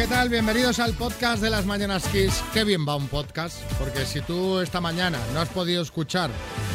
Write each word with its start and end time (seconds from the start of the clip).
¿qué 0.00 0.06
tal? 0.06 0.30
Bienvenidos 0.30 0.78
al 0.78 0.94
podcast 0.94 1.42
de 1.42 1.50
las 1.50 1.66
Mañanas 1.66 2.08
Kiss. 2.08 2.42
Qué 2.54 2.64
bien 2.64 2.86
va 2.88 2.96
un 2.96 3.08
podcast, 3.08 3.60
porque 3.78 4.06
si 4.06 4.22
tú 4.22 4.58
esta 4.60 4.80
mañana 4.80 5.18
no 5.34 5.40
has 5.40 5.50
podido 5.50 5.82
escuchar 5.82 6.30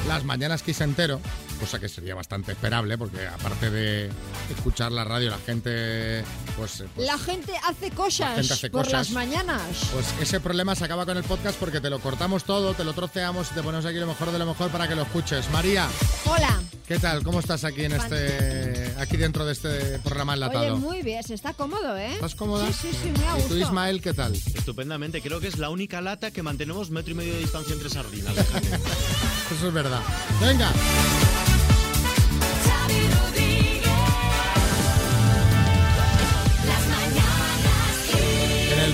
las 0.08 0.24
Mañanas 0.24 0.62
Kiss 0.62 0.80
entero, 0.82 1.20
cosa 1.56 1.80
que 1.80 1.90
sería 1.90 2.16
bastante 2.16 2.52
esperable, 2.54 2.98
porque 2.98 3.26
aparte 3.28 3.70
de 3.72 4.10
escuchar 4.56 4.92
la 4.92 5.04
radio, 5.04 5.30
la 5.32 5.38
gente, 5.40 6.24
pues... 6.58 6.84
pues 6.96 7.08
La 7.08 7.18
gente 7.18 7.54
hace 7.64 7.92
cosas 7.92 8.30
La 8.30 8.36
gente 8.36 8.54
hace 8.54 8.70
por 8.70 8.84
cosas. 8.86 8.94
las 8.94 9.12
mañanas. 9.12 9.62
Pues 9.94 10.06
ese 10.22 10.40
problema 10.40 10.76
se 10.76 10.86
acaba 10.86 11.06
con 11.06 11.18
el 11.18 11.24
podcast 11.24 11.58
porque 11.60 11.82
te 11.82 11.90
lo 11.90 12.00
cortamos 12.00 12.44
todo, 12.44 12.74
te 12.74 12.84
lo 12.84 12.94
troceamos 12.94 13.50
y 13.52 13.56
te 13.56 13.64
ponemos 13.64 13.86
aquí 13.86 13.98
lo 13.98 14.08
mejor 14.08 14.32
de 14.32 14.40
lo 14.40 14.46
mejor 14.46 14.70
para 14.72 14.88
que 14.88 14.96
lo 14.96 15.04
escuches. 15.04 15.50
María, 15.52 15.88
Hola. 16.26 16.62
¿qué 16.88 17.00
tal? 17.00 17.24
¿Cómo 17.24 17.40
estás 17.40 17.64
aquí 17.64 17.84
en 17.86 17.94
este, 17.94 18.94
aquí 19.00 19.18
dentro 19.18 19.46
de 19.46 19.54
este 19.54 20.00
programa 20.00 20.34
Oye, 20.34 20.44
enlatado? 20.46 20.78
muy 20.78 21.02
bien, 21.02 21.24
se 21.24 21.34
está 21.34 21.54
cómodo, 21.54 21.98
¿eh? 21.98 22.14
¿Estás 22.14 22.36
cómoda? 22.36 22.66
Sí, 22.68 22.74
sí, 22.82 22.90
sí, 23.04 23.12
muy 23.12 23.26
a 23.28 23.40
¿Y 23.40 23.48
tú. 23.48 23.56
Ismael, 23.56 24.02
qué 24.02 24.14
tal? 24.14 24.34
Estupendamente, 24.34 25.22
creo 25.22 25.40
que 25.40 25.48
es 25.48 25.58
la 25.58 25.70
única 25.70 26.02
lata 26.02 26.32
que 26.32 26.44
mantenemos 26.44 26.90
metro 26.92 27.12
y 27.12 27.16
medio 27.16 27.34
de 27.34 27.40
distancia 27.40 27.74
entre 27.74 27.90
sardinas. 27.90 28.34
Eso 29.56 29.68
es 29.68 29.74
verdad. 29.74 30.02
Venga. 30.42 30.72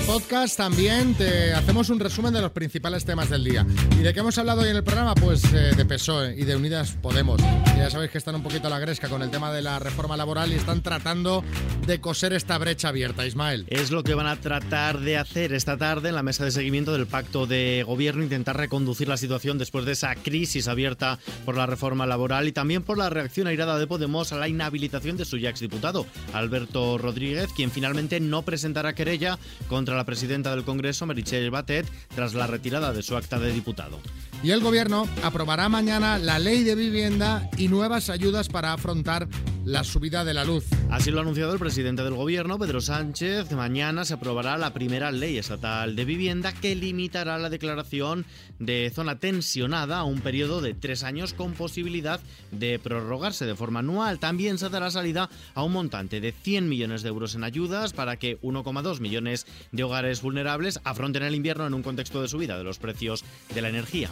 Podcast 0.06 0.56
también 0.56 1.14
te 1.14 1.52
hacemos 1.52 1.90
un 1.90 2.00
resumen 2.00 2.32
de 2.32 2.40
los 2.40 2.50
principales 2.50 3.04
temas 3.04 3.30
del 3.30 3.44
día. 3.44 3.66
¿Y 3.92 4.02
de 4.02 4.12
qué 4.12 4.20
hemos 4.20 4.36
hablado 4.38 4.62
hoy 4.62 4.68
en 4.68 4.76
el 4.76 4.84
programa? 4.84 5.14
Pues 5.14 5.44
eh, 5.52 5.72
de 5.76 5.84
PSOE 5.84 6.34
y 6.36 6.44
de 6.44 6.56
Unidas 6.56 6.96
Podemos. 7.00 7.40
Ya 7.76 7.90
sabéis 7.90 8.10
que 8.10 8.18
están 8.18 8.34
un 8.34 8.42
poquito 8.42 8.66
a 8.66 8.70
la 8.70 8.78
gresca 8.78 9.08
con 9.08 9.22
el 9.22 9.30
tema 9.30 9.52
de 9.52 9.62
la 9.62 9.78
reforma 9.78 10.16
laboral 10.16 10.52
y 10.52 10.54
están 10.54 10.82
tratando 10.82 11.44
de 11.86 12.00
coser 12.00 12.32
esta 12.32 12.58
brecha 12.58 12.88
abierta, 12.88 13.26
Ismael. 13.26 13.64
Es 13.68 13.90
lo 13.90 14.02
que 14.02 14.14
van 14.14 14.26
a 14.26 14.36
tratar 14.36 15.00
de 15.00 15.18
hacer 15.18 15.52
esta 15.52 15.76
tarde 15.76 16.08
en 16.08 16.14
la 16.14 16.22
mesa 16.22 16.44
de 16.44 16.50
seguimiento 16.50 16.92
del 16.92 17.06
pacto 17.06 17.46
de 17.46 17.84
gobierno, 17.86 18.22
intentar 18.22 18.56
reconducir 18.56 19.08
la 19.08 19.16
situación 19.16 19.58
después 19.58 19.84
de 19.84 19.92
esa 19.92 20.14
crisis 20.14 20.68
abierta 20.68 21.18
por 21.44 21.56
la 21.56 21.66
reforma 21.66 22.06
laboral 22.06 22.48
y 22.48 22.52
también 22.52 22.82
por 22.82 22.98
la 22.98 23.10
reacción 23.10 23.46
airada 23.46 23.78
de 23.78 23.86
Podemos 23.86 24.32
a 24.32 24.36
la 24.36 24.48
inhabilitación 24.48 25.16
de 25.16 25.24
su 25.24 25.38
ya 25.38 25.50
exdiputado, 25.50 26.06
Alberto 26.32 26.98
Rodríguez, 26.98 27.50
quien 27.54 27.70
finalmente 27.70 28.20
no 28.20 28.42
presentará 28.42 28.94
querella 28.94 29.38
contra 29.68 29.91
la 29.96 30.04
presidenta 30.04 30.50
del 30.54 30.64
Congreso, 30.64 31.06
Meritxell 31.06 31.50
Batet, 31.50 31.86
tras 32.14 32.34
la 32.34 32.46
retirada 32.46 32.92
de 32.92 33.02
su 33.02 33.16
acta 33.16 33.38
de 33.38 33.52
diputado. 33.52 33.98
Y 34.42 34.50
el 34.50 34.60
gobierno 34.60 35.06
aprobará 35.22 35.68
mañana 35.68 36.18
la 36.18 36.40
ley 36.40 36.64
de 36.64 36.74
vivienda 36.74 37.48
y 37.56 37.68
nuevas 37.68 38.10
ayudas 38.10 38.48
para 38.48 38.72
afrontar 38.72 39.28
la 39.64 39.84
subida 39.84 40.24
de 40.24 40.34
la 40.34 40.44
luz. 40.44 40.64
Así 40.90 41.10
lo 41.10 41.18
ha 41.18 41.22
anunciado 41.22 41.52
el 41.52 41.58
presidente 41.58 42.02
del 42.02 42.14
gobierno, 42.14 42.58
Pedro 42.58 42.80
Sánchez. 42.80 43.52
Mañana 43.52 44.04
se 44.04 44.14
aprobará 44.14 44.58
la 44.58 44.74
primera 44.74 45.12
ley 45.12 45.38
estatal 45.38 45.94
de 45.94 46.04
vivienda 46.04 46.52
que 46.52 46.74
limitará 46.74 47.38
la 47.38 47.50
declaración 47.50 48.26
de 48.58 48.90
zona 48.94 49.18
tensionada 49.18 49.98
a 49.98 50.04
un 50.04 50.20
periodo 50.20 50.60
de 50.60 50.74
tres 50.74 51.04
años 51.04 51.32
con 51.34 51.52
posibilidad 51.52 52.20
de 52.50 52.78
prorrogarse 52.78 53.46
de 53.46 53.54
forma 53.54 53.80
anual. 53.80 54.18
También 54.18 54.58
se 54.58 54.68
dará 54.68 54.90
salida 54.90 55.30
a 55.54 55.62
un 55.62 55.72
montante 55.72 56.20
de 56.20 56.32
100 56.32 56.68
millones 56.68 57.02
de 57.02 57.08
euros 57.08 57.34
en 57.34 57.44
ayudas 57.44 57.92
para 57.92 58.16
que 58.16 58.40
1,2 58.40 59.00
millones 59.00 59.46
de 59.70 59.84
hogares 59.84 60.22
vulnerables 60.22 60.80
afronten 60.84 61.22
el 61.22 61.34
invierno 61.34 61.66
en 61.66 61.74
un 61.74 61.82
contexto 61.82 62.20
de 62.20 62.28
subida 62.28 62.58
de 62.58 62.64
los 62.64 62.78
precios 62.78 63.24
de 63.54 63.62
la 63.62 63.68
energía. 63.68 64.10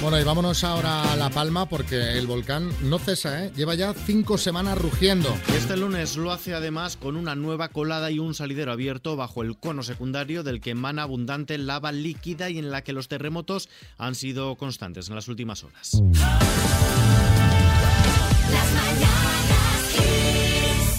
Bueno, 0.00 0.20
y 0.20 0.24
vámonos 0.24 0.64
ahora 0.64 1.12
a 1.12 1.16
La 1.16 1.30
Palma 1.30 1.66
porque 1.66 2.18
el 2.18 2.26
volcán 2.26 2.70
no 2.82 2.98
cesa, 2.98 3.44
¿eh? 3.44 3.52
Lleva 3.56 3.74
ya 3.74 3.94
cinco 3.94 4.36
semanas 4.36 4.76
rugiendo. 4.76 5.34
Este 5.56 5.78
lunes 5.78 6.16
lo 6.16 6.30
hace 6.30 6.52
además 6.54 6.96
con 6.98 7.16
una 7.16 7.34
nueva 7.34 7.68
colada 7.68 8.10
y 8.10 8.18
un 8.18 8.34
salidero 8.34 8.72
abierto 8.72 9.16
bajo 9.16 9.42
el 9.42 9.56
cono 9.58 9.82
secundario 9.82 10.42
del 10.42 10.60
que 10.60 10.70
emana 10.70 11.04
abundante 11.04 11.56
lava 11.56 11.90
líquida 11.90 12.50
y 12.50 12.58
en 12.58 12.70
la 12.70 12.82
que 12.82 12.92
los 12.92 13.08
terremotos 13.08 13.70
han 13.96 14.14
sido 14.14 14.56
constantes 14.56 15.08
en 15.08 15.14
las 15.14 15.28
últimas 15.28 15.64
horas. 15.64 16.02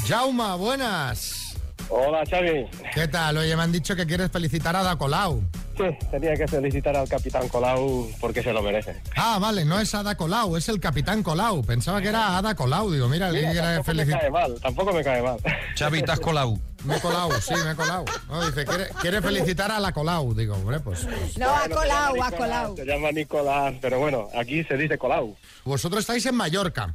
Jauma, 0.07 0.55
buenas. 0.55 1.55
Hola 1.89 2.23
Xavi. 2.27 2.65
¿Qué 2.93 3.07
tal? 3.07 3.37
Oye, 3.37 3.55
me 3.55 3.63
han 3.63 3.71
dicho 3.71 3.95
que 3.95 4.05
quieres 4.05 4.31
felicitar 4.31 4.75
a 4.75 4.79
Ada 4.79 4.97
Colau. 4.97 5.43
Sí, 5.77 5.83
tenía 6.09 6.33
que 6.35 6.47
felicitar 6.47 6.95
al 6.95 7.07
capitán 7.09 7.47
Colau 7.49 8.09
porque 8.21 8.41
se 8.41 8.53
lo 8.53 8.61
merece. 8.61 8.95
Ah, 9.15 9.37
vale, 9.41 9.65
no 9.65 9.79
es 9.79 9.93
Ada 9.93 10.15
Colau, 10.15 10.55
es 10.55 10.69
el 10.69 10.79
capitán 10.79 11.21
Colau. 11.21 11.63
Pensaba 11.63 12.01
que 12.01 12.07
era 12.09 12.37
Ada 12.37 12.55
Colau. 12.55 12.89
Digo, 12.91 13.09
mira, 13.09 13.29
Mira, 13.31 13.51
tampoco 13.51 13.77
me 13.77 13.83
felicitar. 13.83 14.21
cae 14.21 14.31
mal, 14.31 14.59
tampoco 14.61 14.93
me 14.93 15.03
cae 15.03 15.21
mal. 15.21 15.37
Xavi, 15.77 16.01
t'has 16.03 16.19
colau. 16.19 16.57
Me 16.85 16.97
he 16.97 17.01
colado, 17.01 17.31
sí, 17.41 17.53
me 17.65 17.71
he 17.71 17.75
colado. 17.75 18.05
No, 18.29 18.45
dice, 18.45 18.63
quiere, 18.63 18.89
quiere 19.01 19.19
felicitar 19.21 19.71
a 19.71 19.79
la 19.79 19.91
Colau. 19.91 20.35
Digo, 20.35 20.53
hombre, 20.53 20.79
pues. 20.79 21.03
No, 21.35 21.63
se 21.63 21.69
colado, 21.71 22.13
llama 22.13 22.27
ha 22.27 22.29
Nicolás, 22.29 22.31
colado. 22.37 22.75
Se 22.75 22.85
llama 22.85 23.11
Nicolás, 23.11 23.73
pero 23.81 23.99
bueno, 23.99 24.27
aquí 24.37 24.63
se 24.65 24.77
dice 24.77 24.95
Colau. 24.99 25.35
Vosotros 25.63 26.01
estáis 26.01 26.23
en 26.27 26.35
Mallorca. 26.35 26.93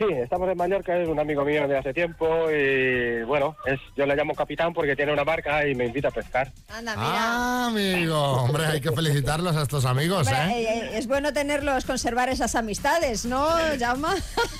Sí, 0.00 0.06
estamos 0.14 0.48
en 0.48 0.56
Mallorca, 0.56 0.96
es 0.96 1.06
un 1.06 1.20
amigo 1.20 1.44
mío 1.44 1.68
de 1.68 1.76
hace 1.76 1.92
tiempo 1.92 2.50
y 2.50 3.22
bueno, 3.24 3.54
es, 3.66 3.78
yo 3.94 4.06
le 4.06 4.16
llamo 4.16 4.34
capitán 4.34 4.72
porque 4.72 4.96
tiene 4.96 5.12
una 5.12 5.24
barca 5.24 5.68
y 5.68 5.74
me 5.74 5.84
invita 5.84 6.08
a 6.08 6.10
pescar. 6.10 6.50
Anda, 6.70 6.96
mira. 6.96 7.10
Ah, 7.12 7.66
amigo. 7.66 8.18
Hombre, 8.18 8.64
hay 8.64 8.80
que 8.80 8.92
felicitarlos 8.92 9.54
a 9.56 9.62
estos 9.62 9.84
amigos, 9.84 10.26
Hombre, 10.26 10.42
¿eh? 10.42 10.62
eh, 10.62 10.80
eh, 10.84 10.90
es 10.94 11.06
bueno 11.06 11.34
tenerlos, 11.34 11.84
conservar 11.84 12.30
esas 12.30 12.54
amistades, 12.54 13.26
¿no, 13.26 13.46
Jaume? 13.78 14.08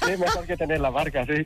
Sí, 0.04 0.14
mejor 0.18 0.46
que 0.46 0.58
tener 0.58 0.78
la 0.78 0.90
barca, 0.90 1.24
sí. 1.24 1.42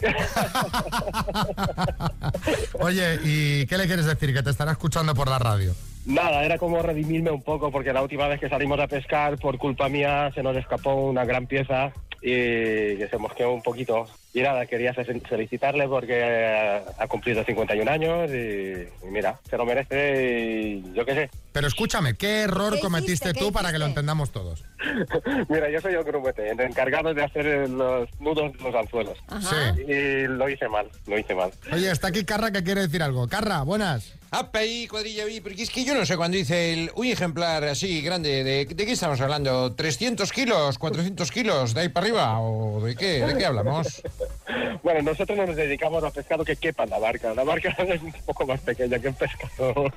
Oye, 2.80 3.20
¿y 3.22 3.66
qué 3.66 3.78
le 3.78 3.86
quieres 3.86 4.06
decir? 4.06 4.34
Que 4.34 4.42
te 4.42 4.50
estará 4.50 4.72
escuchando 4.72 5.14
por 5.14 5.28
la 5.28 5.38
radio. 5.38 5.72
Nada, 6.06 6.44
era 6.44 6.58
como 6.58 6.82
redimirme 6.82 7.30
un 7.30 7.42
poco 7.42 7.70
porque 7.70 7.92
la 7.92 8.02
última 8.02 8.28
vez 8.28 8.38
que 8.38 8.50
salimos 8.50 8.78
a 8.78 8.86
pescar, 8.86 9.38
por 9.38 9.56
culpa 9.56 9.88
mía, 9.88 10.30
se 10.34 10.42
nos 10.42 10.54
escapó 10.56 10.94
una 10.94 11.24
gran 11.24 11.46
pieza 11.46 11.92
y 12.26 12.96
que 12.96 13.06
se 13.10 13.18
mosqueó 13.18 13.52
un 13.52 13.62
poquito. 13.62 14.06
Y 14.32 14.40
nada, 14.40 14.64
quería 14.66 14.94
fe- 14.94 15.20
felicitarle 15.20 15.86
porque 15.86 16.14
eh, 16.24 16.80
ha 16.98 17.06
cumplido 17.06 17.44
51 17.44 17.88
años 17.90 18.30
y, 18.30 19.06
y 19.06 19.10
mira, 19.10 19.38
se 19.48 19.56
lo 19.58 19.66
merece 19.66 20.80
y 20.82 20.92
yo 20.94 21.04
qué 21.04 21.14
sé. 21.14 21.30
Pero 21.52 21.66
escúchame, 21.68 22.14
¿qué 22.16 22.40
error 22.42 22.74
¿Qué 22.74 22.80
cometiste 22.80 23.28
hiciste? 23.28 23.38
tú 23.38 23.46
¿Qué 23.48 23.52
para 23.52 23.70
que 23.70 23.78
lo 23.78 23.86
entendamos 23.86 24.32
todos? 24.32 24.64
Mira, 25.48 25.70
yo 25.70 25.80
soy 25.80 25.94
el 25.94 26.02
grumete, 26.02 26.50
el 26.50 26.58
encargado 26.60 27.12
de 27.14 27.22
hacer 27.22 27.68
los 27.68 28.08
nudos 28.20 28.52
de 28.54 28.64
los 28.64 28.74
anzuelos. 28.74 29.18
Ajá. 29.28 29.74
Sí. 29.76 29.82
Y 29.82 30.26
lo 30.26 30.48
hice 30.48 30.66
mal, 30.68 30.88
lo 31.06 31.18
hice 31.18 31.34
mal. 31.34 31.50
Oye, 31.72 31.90
está 31.90 32.08
aquí 32.08 32.24
Carra 32.24 32.50
que 32.50 32.64
quiere 32.64 32.80
decir 32.80 33.02
algo. 33.02 33.28
Carra, 33.28 33.62
buenas. 33.62 34.14
Apa 34.38 34.58
ahí, 34.60 34.86
cuadrilla, 34.88 35.24
vi, 35.24 35.40
porque 35.40 35.62
es 35.62 35.70
que 35.70 35.84
yo 35.84 35.94
no 35.94 36.04
sé 36.04 36.16
cuando 36.16 36.36
dice 36.36 36.72
el, 36.72 36.90
un 36.96 37.06
ejemplar 37.06 37.64
así 37.64 38.00
grande, 38.02 38.42
de, 38.44 38.64
¿de 38.66 38.86
qué 38.86 38.92
estamos 38.92 39.20
hablando? 39.20 39.74
¿300 39.76 40.30
kilos? 40.30 40.78
¿400 40.80 41.30
kilos? 41.30 41.74
¿De 41.74 41.82
ahí 41.82 41.88
para 41.88 42.06
arriba? 42.06 42.40
¿O 42.40 42.80
de 42.84 42.96
qué? 42.96 43.24
¿De 43.24 43.36
qué 43.36 43.46
hablamos? 43.46 44.02
Bueno, 44.82 45.00
nosotros 45.00 45.38
no 45.38 45.46
nos 45.46 45.56
dedicamos 45.56 46.04
a 46.04 46.10
pescado 46.10 46.44
que 46.44 46.56
quepa 46.56 46.84
en 46.84 46.90
la 46.90 46.98
barca. 46.98 47.32
La 47.32 47.42
barca 47.42 47.70
es 47.78 48.02
un 48.02 48.12
poco 48.26 48.46
más 48.46 48.60
pequeña 48.60 48.98
que 48.98 49.08
un 49.08 49.14
pescado. 49.14 49.72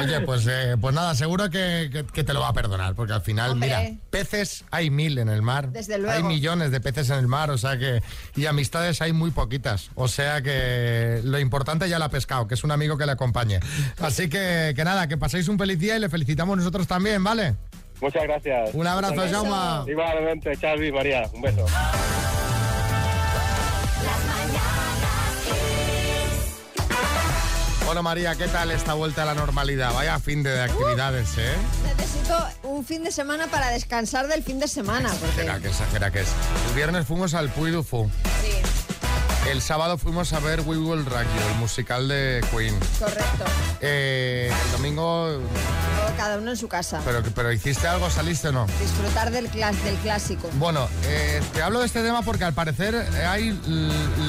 Oye, 0.00 0.20
pues, 0.20 0.46
eh, 0.48 0.76
pues 0.80 0.94
nada, 0.94 1.14
seguro 1.16 1.50
que, 1.50 1.88
que- 1.92 2.04
que 2.06 2.22
te 2.24 2.32
lo 2.32 2.40
va 2.40 2.48
a 2.48 2.52
perdonar, 2.52 2.94
porque 2.94 3.12
al 3.12 3.22
final, 3.22 3.52
Hombre. 3.52 3.66
mira, 3.68 3.90
peces 4.10 4.64
hay 4.70 4.90
mil 4.90 5.18
en 5.18 5.28
el 5.28 5.42
mar. 5.42 5.70
Desde 5.70 5.98
luego. 5.98 6.12
Hay 6.16 6.22
millones 6.22 6.70
de 6.70 6.80
peces 6.80 7.10
en 7.10 7.16
el 7.18 7.26
mar, 7.26 7.50
o 7.50 7.58
sea 7.58 7.76
que. 7.76 8.02
Y 8.36 8.46
amistades 8.46 9.02
hay 9.02 9.12
muy 9.12 9.32
poquitas. 9.32 9.90
O 9.96 10.06
sea 10.06 10.42
que 10.42 11.20
lo 11.24 11.38
importante 11.40 11.88
ya 11.88 11.98
lo 11.98 12.04
ha 12.04 12.10
pescado, 12.10 12.46
que 12.46 12.54
es 12.54 12.62
un 12.62 12.70
amigo 12.70 12.96
que 12.96 13.05
le 13.06 13.12
acompañe. 13.12 13.60
Así 14.00 14.28
que, 14.28 14.72
que 14.76 14.84
nada, 14.84 15.08
que 15.08 15.16
paséis 15.16 15.48
un 15.48 15.58
feliz 15.58 15.78
día 15.78 15.96
y 15.96 16.00
le 16.00 16.08
felicitamos 16.08 16.56
nosotros 16.58 16.86
también, 16.86 17.24
¿vale? 17.24 17.54
Muchas 18.00 18.24
gracias. 18.24 18.70
Un 18.74 18.86
abrazo. 18.86 19.22
Jaume. 19.30 19.90
Igualmente, 19.90 20.54
Xavi, 20.56 20.92
María, 20.92 21.28
un 21.32 21.40
beso. 21.40 21.66
Bueno, 27.86 28.02
María, 28.02 28.34
¿qué 28.34 28.48
tal 28.48 28.72
esta 28.72 28.94
vuelta 28.94 29.22
a 29.22 29.26
la 29.26 29.34
normalidad? 29.34 29.94
Vaya 29.94 30.18
fin 30.18 30.42
de 30.42 30.60
actividades, 30.60 31.38
¿eh? 31.38 31.54
Necesito 31.96 32.36
un 32.64 32.84
fin 32.84 33.04
de 33.04 33.12
semana 33.12 33.46
para 33.46 33.70
descansar 33.70 34.26
del 34.26 34.42
fin 34.42 34.58
de 34.58 34.66
semana. 34.66 35.08
Porque... 35.08 35.42
Exagera, 35.42 35.60
que 35.60 35.68
exagera 35.68 36.10
que 36.10 36.20
es. 36.22 36.28
El 36.68 36.74
viernes 36.74 37.06
fuimos 37.06 37.32
al 37.34 37.48
Puy 37.48 37.70
du 37.70 37.84
Fou. 37.84 38.10
El 39.50 39.62
sábado 39.62 39.96
fuimos 39.96 40.32
a 40.32 40.40
ver 40.40 40.60
We 40.62 40.76
Will 40.76 41.04
Rock 41.04 41.22
You, 41.22 41.52
el 41.52 41.58
musical 41.58 42.08
de 42.08 42.44
Queen. 42.50 42.76
correcto. 42.98 43.44
Eh, 43.80 44.52
el 44.66 44.72
domingo, 44.72 45.40
cada 46.16 46.38
uno 46.38 46.50
en 46.50 46.56
su 46.56 46.66
casa. 46.66 47.00
pero, 47.04 47.22
pero 47.34 47.52
¿hiciste 47.52 47.86
algo? 47.86 48.10
¿Saliste 48.10 48.48
o 48.48 48.52
no? 48.52 48.66
Disfrutar 48.80 49.30
del, 49.30 49.48
clas 49.48 49.82
del 49.84 49.94
clásico. 49.96 50.50
Bueno, 50.54 50.88
eh, 51.04 51.40
te 51.52 51.62
hablo 51.62 51.80
de 51.80 51.86
este 51.86 52.02
tema 52.02 52.22
porque 52.22 52.44
al 52.44 52.54
parecer 52.54 52.94
eh, 52.94 53.24
hay 53.24 53.58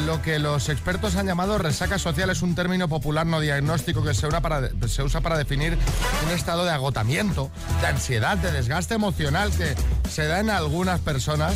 lo 0.06 0.22
que 0.22 0.38
los 0.38 0.70
expertos 0.70 1.16
han 1.16 1.26
llamado 1.26 1.58
resaca 1.58 1.98
social, 1.98 2.30
es 2.30 2.42
un 2.42 2.56
término 2.56 2.88
popular 2.88 3.26
no 3.26 3.40
diagnóstico 3.40 4.04
que 4.04 4.14
se 4.14 4.28
usa, 4.28 4.42
para, 4.42 4.70
se 4.88 5.04
usa 5.04 5.22
para 5.22 5.38
definir 5.38 5.78
un 6.26 6.32
estado 6.32 6.64
de 6.64 6.72
agotamiento, 6.72 7.50
de 7.82 7.88
ansiedad, 7.88 8.38
de 8.38 8.52
desgaste 8.52 8.94
emocional 8.94 9.52
que, 9.52 9.76
se 10.10 10.26
da 10.26 10.40
en 10.40 10.50
algunas 10.50 11.00
personas 11.00 11.54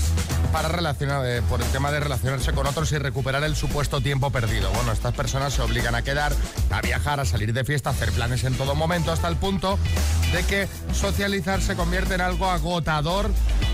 para 0.52 0.68
relacionar, 0.68 1.25
eh, 1.25 1.42
por 1.50 1.62
el 1.62 1.68
tema 1.69 1.92
de 1.92 2.00
relacionarse 2.00 2.52
con 2.52 2.68
otros 2.68 2.92
y 2.92 2.98
recuperar 2.98 3.44
el 3.44 3.50
supuesto 3.56 4.01
tiempo 4.01 4.30
perdido. 4.31 4.69
Bueno, 4.71 4.92
estas 4.92 5.13
personas 5.13 5.53
se 5.53 5.62
obligan 5.62 5.95
a 5.95 6.01
quedar, 6.01 6.33
a 6.69 6.81
viajar, 6.81 7.19
a 7.19 7.25
salir 7.25 7.53
de 7.53 7.63
fiesta, 7.63 7.89
a 7.89 7.94
hacer 7.94 8.12
planes 8.12 8.44
en 8.44 8.56
todo 8.56 8.75
momento, 8.75 9.12
hasta 9.12 9.27
el 9.27 9.36
punto 9.38 9.77
de 10.33 10.44
que 10.44 10.68
socializar 10.94 11.62
se 11.62 11.75
convierte 11.75 12.15
en 12.15 12.21
algo 12.21 12.50
agotador 12.50 13.31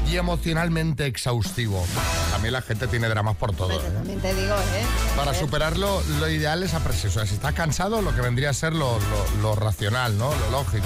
y 0.09 0.15
emocionalmente 0.17 1.05
exhaustivo. 1.05 1.85
También 2.31 2.53
la 2.53 2.61
gente 2.61 2.87
tiene 2.87 3.09
dramas 3.09 3.35
por 3.35 3.53
todo. 3.55 3.71
¿eh? 3.79 3.91
También 3.93 4.19
te 4.21 4.33
digo, 4.33 4.55
¿eh? 4.55 4.83
Para 5.15 5.33
superarlo, 5.33 6.01
lo 6.19 6.29
ideal 6.29 6.63
es 6.63 6.73
apreciar. 6.73 7.09
O 7.09 7.13
sea, 7.13 7.25
si 7.25 7.33
estás 7.35 7.53
cansado, 7.53 8.01
lo 8.01 8.15
que 8.15 8.21
vendría 8.21 8.51
a 8.51 8.53
ser 8.53 8.73
lo, 8.73 8.97
lo- 8.99 9.41
lo 9.41 9.55
racional, 9.55 10.17
¿no? 10.17 10.33
Lo 10.33 10.51
lógico, 10.51 10.85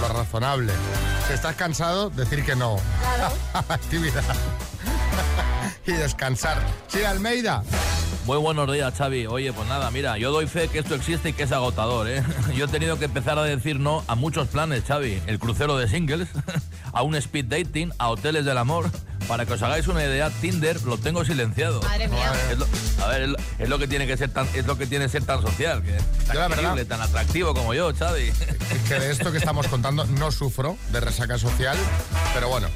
lo 0.00 0.08
razonable. 0.08 0.72
Si 1.26 1.32
estás 1.34 1.56
cansado, 1.56 2.10
decir 2.10 2.44
que 2.44 2.54
no. 2.54 2.76
Claro. 3.00 3.34
actividad. 3.68 4.22
y 5.86 5.92
descansar. 5.92 6.62
Sí, 6.88 7.02
Almeida. 7.04 7.64
Muy 8.26 8.38
buenos 8.38 8.72
días, 8.72 8.94
Xavi. 8.96 9.26
Oye, 9.26 9.52
pues 9.52 9.68
nada, 9.68 9.90
mira, 9.90 10.16
yo 10.16 10.30
doy 10.30 10.46
fe 10.46 10.68
que 10.68 10.78
esto 10.78 10.94
existe 10.94 11.30
y 11.30 11.32
que 11.32 11.42
es 11.42 11.52
agotador, 11.52 12.08
¿eh? 12.08 12.22
Yo 12.56 12.66
he 12.66 12.68
tenido 12.68 12.98
que 12.98 13.06
empezar 13.06 13.38
a 13.38 13.42
decir 13.42 13.80
no 13.80 14.04
a 14.06 14.14
muchos 14.14 14.48
planes, 14.48 14.84
Xavi. 14.84 15.20
El 15.26 15.38
crucero 15.38 15.76
de 15.76 15.88
singles, 15.88 16.28
a 16.92 17.02
un 17.02 17.14
speed 17.16 17.46
dating, 17.46 17.92
a 17.98 18.08
hoteles 18.10 18.44
del 18.44 18.58
amor. 18.58 18.90
Para 19.28 19.46
que 19.46 19.52
os 19.54 19.62
hagáis 19.62 19.86
una 19.88 20.02
idea, 20.04 20.28
Tinder 20.30 20.82
lo 20.82 20.98
tengo 20.98 21.24
silenciado. 21.24 21.80
Madre 21.82 22.08
mía. 22.08 22.32
Es 22.50 22.58
lo, 22.58 22.66
a 23.02 23.06
ver, 23.08 23.22
es 23.22 23.28
lo, 23.30 23.36
es 23.58 23.68
lo 23.68 23.78
que 23.78 23.86
tiene 23.88 24.06
que 24.06 24.16
ser 24.16 24.30
tan, 24.30 24.46
es 24.54 24.66
lo 24.66 24.76
que 24.76 24.86
tiene 24.86 25.08
ser 25.08 25.24
tan 25.24 25.40
social, 25.42 25.82
que 25.82 25.92
tan 25.92 26.34
Yo 26.34 26.40
la 26.40 26.48
verdad- 26.48 26.62
querible, 26.64 26.84
tan 26.84 27.00
atractivo 27.00 27.54
como 27.54 27.72
yo, 27.74 27.92
Xavi. 27.94 28.28
Es 28.28 28.36
que 28.88 28.94
de 29.00 29.10
esto 29.10 29.32
que 29.32 29.38
estamos 29.38 29.66
contando 29.68 30.04
no 30.04 30.30
sufro 30.32 30.76
de 30.90 31.00
resaca 31.00 31.38
social, 31.38 31.76
pero 32.34 32.48
bueno, 32.48 32.68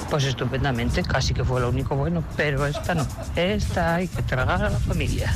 Pues 0.09 0.25
estupendamente, 0.25 1.03
casi 1.03 1.35
que 1.35 1.45
fue 1.45 1.61
lo 1.61 1.69
único 1.69 1.95
bueno, 1.95 2.25
pero 2.37 2.67
esta 2.67 2.95
no. 2.95 3.07
Esta 3.37 3.97
hay 3.97 4.09
que 4.09 4.23
tragar 4.23 4.65
a 4.65 4.71
la 4.71 4.79
familia. 4.79 5.33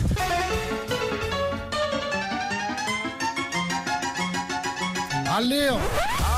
¡Al 5.31 5.49
lío! 5.49 5.79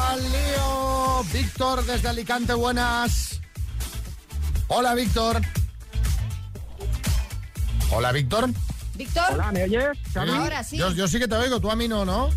¡Al 0.08 0.22
lío! 0.22 1.24
Víctor 1.32 1.84
desde 1.84 2.08
Alicante, 2.08 2.54
buenas. 2.54 3.40
Hola, 4.68 4.94
Víctor. 4.94 5.40
Hola, 7.92 8.12
Víctor. 8.12 8.50
Víctor, 8.94 9.24
Hola, 9.32 9.52
¿me 9.52 9.64
oyes? 9.64 9.98
Ahora 10.14 10.64
sí. 10.64 10.76
Yo, 10.76 10.90
yo 10.92 11.08
sí 11.08 11.18
que 11.18 11.28
te 11.28 11.36
oigo, 11.36 11.60
tú 11.60 11.70
a 11.70 11.76
mí 11.76 11.88
no, 11.88 12.04
¿no? 12.04 12.30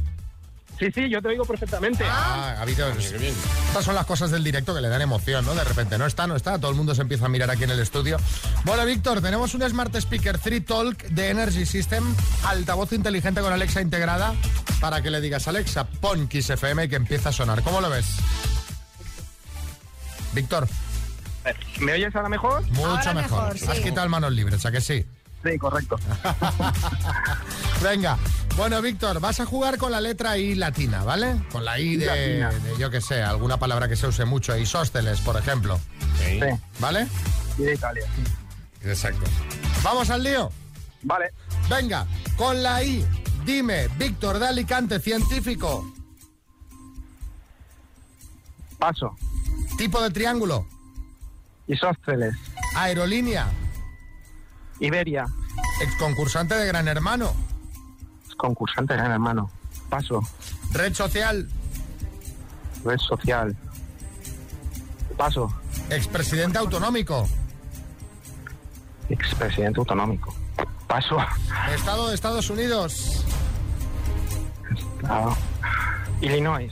Sí, 0.83 0.91
sí, 0.93 1.09
yo 1.09 1.21
te 1.21 1.29
oigo 1.29 1.45
perfectamente. 1.45 2.03
Ah, 2.05 2.55
ha 2.57 2.61
habido- 2.61 2.89
Estas 2.89 3.85
son 3.85 3.95
las 3.95 4.05
cosas 4.05 4.31
del 4.31 4.43
directo 4.43 4.75
que 4.75 4.81
le 4.81 4.89
dan 4.89 5.01
emoción, 5.01 5.45
¿no? 5.45 5.55
De 5.55 5.63
repente, 5.63 5.97
no 5.97 6.05
está, 6.05 6.27
no 6.27 6.35
está, 6.35 6.59
todo 6.59 6.71
el 6.71 6.75
mundo 6.77 6.93
se 6.93 7.01
empieza 7.03 7.27
a 7.27 7.29
mirar 7.29 7.49
aquí 7.49 7.63
en 7.63 7.69
el 7.69 7.79
estudio. 7.79 8.17
Bueno, 8.65 8.83
Víctor, 8.85 9.21
tenemos 9.21 9.53
un 9.53 9.61
Smart 9.69 9.95
Speaker 9.95 10.37
3 10.39 10.65
Talk 10.65 11.03
de 11.03 11.29
Energy 11.29 11.65
System, 11.65 12.03
altavoz 12.45 12.91
inteligente 12.91 13.39
con 13.39 13.53
Alexa 13.53 13.79
integrada, 13.81 14.33
para 14.81 15.01
que 15.01 15.09
le 15.09 15.21
digas, 15.21 15.47
Alexa, 15.47 15.85
pon 15.85 16.27
Kiss 16.27 16.49
FM 16.49 16.83
y 16.83 16.89
que 16.89 16.97
empieza 16.97 17.29
a 17.29 17.31
sonar. 17.31 17.61
¿Cómo 17.63 17.79
lo 17.79 17.89
ves? 17.89 18.05
Víctor, 20.33 20.67
¿Me 21.79 21.93
oyes 21.93 22.13
ahora 22.15 22.27
mejor? 22.29 22.61
mucho 22.71 22.87
Ahora 22.89 23.13
mejor. 23.13 23.43
mejor, 23.53 23.59
sí. 23.59 23.65
Has 23.69 23.79
quitado 23.79 24.09
manos 24.09 24.33
libres, 24.33 24.65
¿a 24.65 24.71
que 24.71 24.81
sí? 24.81 25.05
Sí, 25.43 25.57
correcto. 25.57 25.97
Venga. 27.83 28.17
Bueno, 28.55 28.81
Víctor, 28.81 29.19
vas 29.19 29.39
a 29.39 29.45
jugar 29.45 29.77
con 29.77 29.91
la 29.91 29.99
letra 29.99 30.37
I 30.37 30.53
latina, 30.55 31.03
¿vale? 31.03 31.41
Con 31.51 31.65
la 31.65 31.79
I 31.79 31.97
de, 31.97 32.47
yo 32.77 32.89
que 32.91 33.01
sé, 33.01 33.21
alguna 33.23 33.57
palabra 33.57 33.87
que 33.89 33.95
se 33.95 34.05
use 34.07 34.25
mucho, 34.25 34.55
isósceles, 34.55 35.21
por 35.21 35.37
ejemplo. 35.37 35.79
Sí, 36.19 36.39
¿Vale? 36.79 37.07
y 37.57 37.63
de 37.63 37.73
Italia. 37.73 38.03
sí. 38.15 38.87
Exacto. 38.89 39.23
¿Vamos 39.83 40.09
al 40.09 40.23
lío? 40.23 40.51
Vale. 41.01 41.31
Venga, 41.69 42.05
con 42.37 42.61
la 42.61 42.83
I, 42.83 43.03
dime, 43.45 43.87
Víctor 43.97 44.37
de 44.39 44.47
Alicante, 44.47 44.99
científico, 44.99 45.91
Paso. 48.77 49.15
tipo 49.77 50.01
de 50.01 50.11
triángulo, 50.11 50.67
Isósceles. 51.67 52.35
aerolínea, 52.75 53.47
Iberia. 54.79 55.25
exconcursante 55.81 56.55
de 56.55 56.67
Gran 56.67 56.87
Hermano, 56.87 57.33
Concursante, 58.35 58.93
gran 58.95 59.11
hermano. 59.11 59.49
Paso. 59.89 60.21
red 60.73 60.93
social, 60.93 61.47
Red 62.83 62.97
social. 62.99 63.55
Paso. 65.17 65.51
expresidente 65.89 66.57
autonómico, 66.57 67.27
Expresidente 69.09 69.79
autonómico. 69.79 70.33
Paso. 70.87 71.17
Estado 71.75 72.07
de 72.09 72.15
Estados 72.15 72.49
Unidos, 72.49 73.23
Ah, 75.07 75.35
Illinois. 76.21 76.71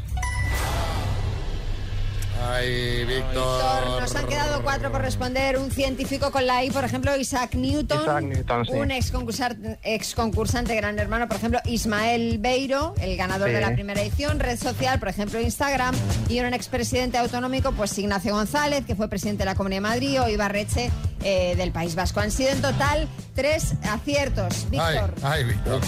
Ay, 2.50 3.06
Víctor, 3.06 3.24
Víctor. 3.34 4.02
nos 4.02 4.16
han 4.16 4.28
quedado 4.28 4.64
cuatro 4.64 4.92
por 4.92 5.02
responder. 5.02 5.58
Un 5.58 5.72
científico 5.72 6.32
con 6.32 6.46
la 6.48 6.64
I, 6.64 6.72
por 6.72 6.84
ejemplo, 6.84 7.16
Isaac 7.16 7.56
Newton. 7.56 8.02
Isaac 8.02 8.24
Newton, 8.24 8.66
sí. 8.66 8.72
Un 8.74 8.92
ex 8.92 9.12
concursante, 9.12 9.80
ex 9.84 10.16
concursante 10.16 10.76
gran 10.76 10.98
hermano, 11.00 11.28
por 11.28 11.38
ejemplo, 11.38 11.60
Ismael 11.66 12.38
Beiro, 12.40 12.94
el 13.02 13.16
ganador 13.18 13.50
Sí. 13.50 13.54
de 13.56 13.62
la 13.62 13.74
primera 13.74 14.02
edición. 14.02 14.40
Red 14.40 14.58
social, 14.60 15.00
por 15.00 15.10
ejemplo, 15.10 15.40
Instagram. 15.40 15.96
Y 16.30 16.40
un 16.40 16.54
expresidente 16.54 17.18
autonómico, 17.18 17.72
pues 17.74 17.98
Ignacio 17.98 18.34
González, 18.34 18.86
que 18.86 18.96
fue 18.96 19.08
presidente 19.08 19.42
de 19.42 19.46
la 19.46 19.56
Comunidad 19.56 19.78
de 19.78 19.88
Madrid, 19.90 20.22
o 20.22 20.28
Ibarreche 20.28 20.92
eh, 21.24 21.56
del 21.56 21.72
País 21.72 21.96
Vasco. 21.96 22.20
Han 22.20 22.32
sido 22.32 22.50
en 22.50 22.62
total 22.62 23.08
tres 23.36 23.74
aciertos. 23.84 24.66
Ay, 24.72 24.98
Víctor. 24.98 25.14
ay, 25.24 25.44
Víctor. 25.44 25.82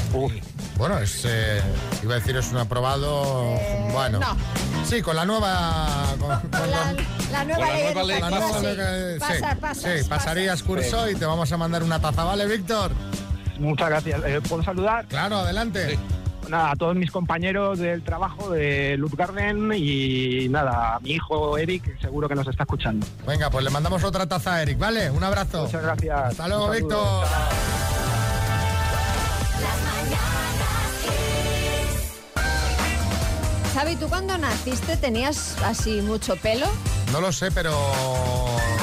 Bueno, 0.78 0.98
es, 1.00 1.24
eh, 1.26 1.62
iba 2.04 2.16
a 2.16 2.20
decir 2.20 2.36
es 2.38 2.52
un 2.52 2.58
aprobado. 2.58 3.56
Eh, 3.60 3.90
bueno, 3.92 4.20
no. 4.20 4.38
Sí, 4.86 5.02
con 5.02 5.16
la 5.16 5.26
nueva. 5.26 6.06
Con, 6.20 6.30
con 6.30 6.50
Con 6.50 6.72
la, 6.72 6.96
la 7.32 7.44
nueva 7.46 7.66
con 7.66 7.68
la 7.68 7.74
ley 7.74 7.94
nueva 7.94 8.04
ley 8.04 8.22
nueva 8.22 8.60
sí, 8.60 9.20
Pasa, 9.20 9.58
pasas, 9.60 9.84
sí, 9.84 10.10
pasarías 10.10 10.64
curso 10.64 11.10
y 11.10 11.16
te 11.16 11.26
vamos 11.26 11.52
a 11.52 11.58
mandar 11.58 11.84
una 11.84 12.00
taza, 12.00 12.24
¿vale, 12.24 12.46
Víctor? 12.46 12.92
Muchas 13.60 13.90
gracias. 13.90 14.22
Eh, 14.26 14.42
¿Puedo 14.48 14.64
saludar? 14.64 15.06
Claro, 15.08 15.38
adelante. 15.38 15.98
nada, 16.50 16.72
a 16.72 16.76
todos 16.76 16.96
mis 16.96 17.12
compañeros 17.12 17.80
del 17.80 18.04
trabajo 18.04 18.50
de 18.52 18.98
Loop 18.98 19.16
Garden 19.16 19.72
y 19.76 20.48
nada, 20.50 20.96
a 20.96 21.00
mi 21.00 21.12
hijo 21.12 21.58
Eric, 21.58 22.00
seguro 22.02 22.28
que 22.28 22.36
nos 22.36 22.48
está 22.48 22.64
escuchando. 22.64 23.06
Venga, 23.28 23.50
pues 23.50 23.64
le 23.64 23.70
mandamos 23.72 24.04
otra 24.04 24.28
taza 24.28 24.56
a 24.56 24.62
Eric, 24.64 24.78
¿vale? 24.78 25.10
Un 25.10 25.24
abrazo. 25.24 25.64
Muchas 25.64 25.84
gracias. 25.84 26.20
Hasta 26.20 26.48
luego. 26.48 26.70
Víctor. 26.72 27.26
Xavi, 33.74 33.96
¿tú 33.96 34.08
cuando 34.08 34.38
naciste 34.38 34.98
tenías 34.98 35.56
así 35.64 36.02
mucho 36.02 36.36
pelo? 36.36 36.68
No 37.12 37.22
lo 37.22 37.32
sé, 37.32 37.50
pero 37.52 37.74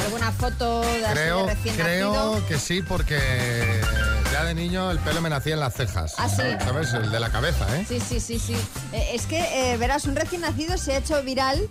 ¿Alguna 0.05 0.31
foto 0.33 0.81
de, 0.81 1.05
así 1.05 1.13
creo, 1.13 1.45
de 1.45 1.53
recién 1.53 1.75
creo 1.75 2.13
nacido? 2.13 2.47
que 2.47 2.59
sí, 2.59 2.81
porque 2.81 3.17
ya 4.33 4.43
de 4.43 4.53
niño 4.53 4.91
el 4.91 4.99
pelo 4.99 5.21
me 5.21 5.29
nacía 5.29 5.53
en 5.53 5.61
las 5.61 5.73
cejas. 5.75 6.15
Ah, 6.17 6.27
sí. 6.27 6.43
¿Sabes? 6.63 6.93
El 6.93 7.09
de 7.09 7.19
la 7.19 7.29
cabeza, 7.31 7.65
¿eh? 7.77 7.85
Sí, 7.87 7.99
sí, 7.99 8.19
sí, 8.19 8.37
sí. 8.39 8.55
Eh, 8.91 9.11
es 9.13 9.25
que, 9.27 9.39
eh, 9.73 9.77
verás, 9.77 10.05
un 10.05 10.15
recién 10.15 10.41
nacido 10.41 10.77
se 10.77 10.93
ha 10.93 10.97
hecho 10.97 11.21
viral 11.23 11.69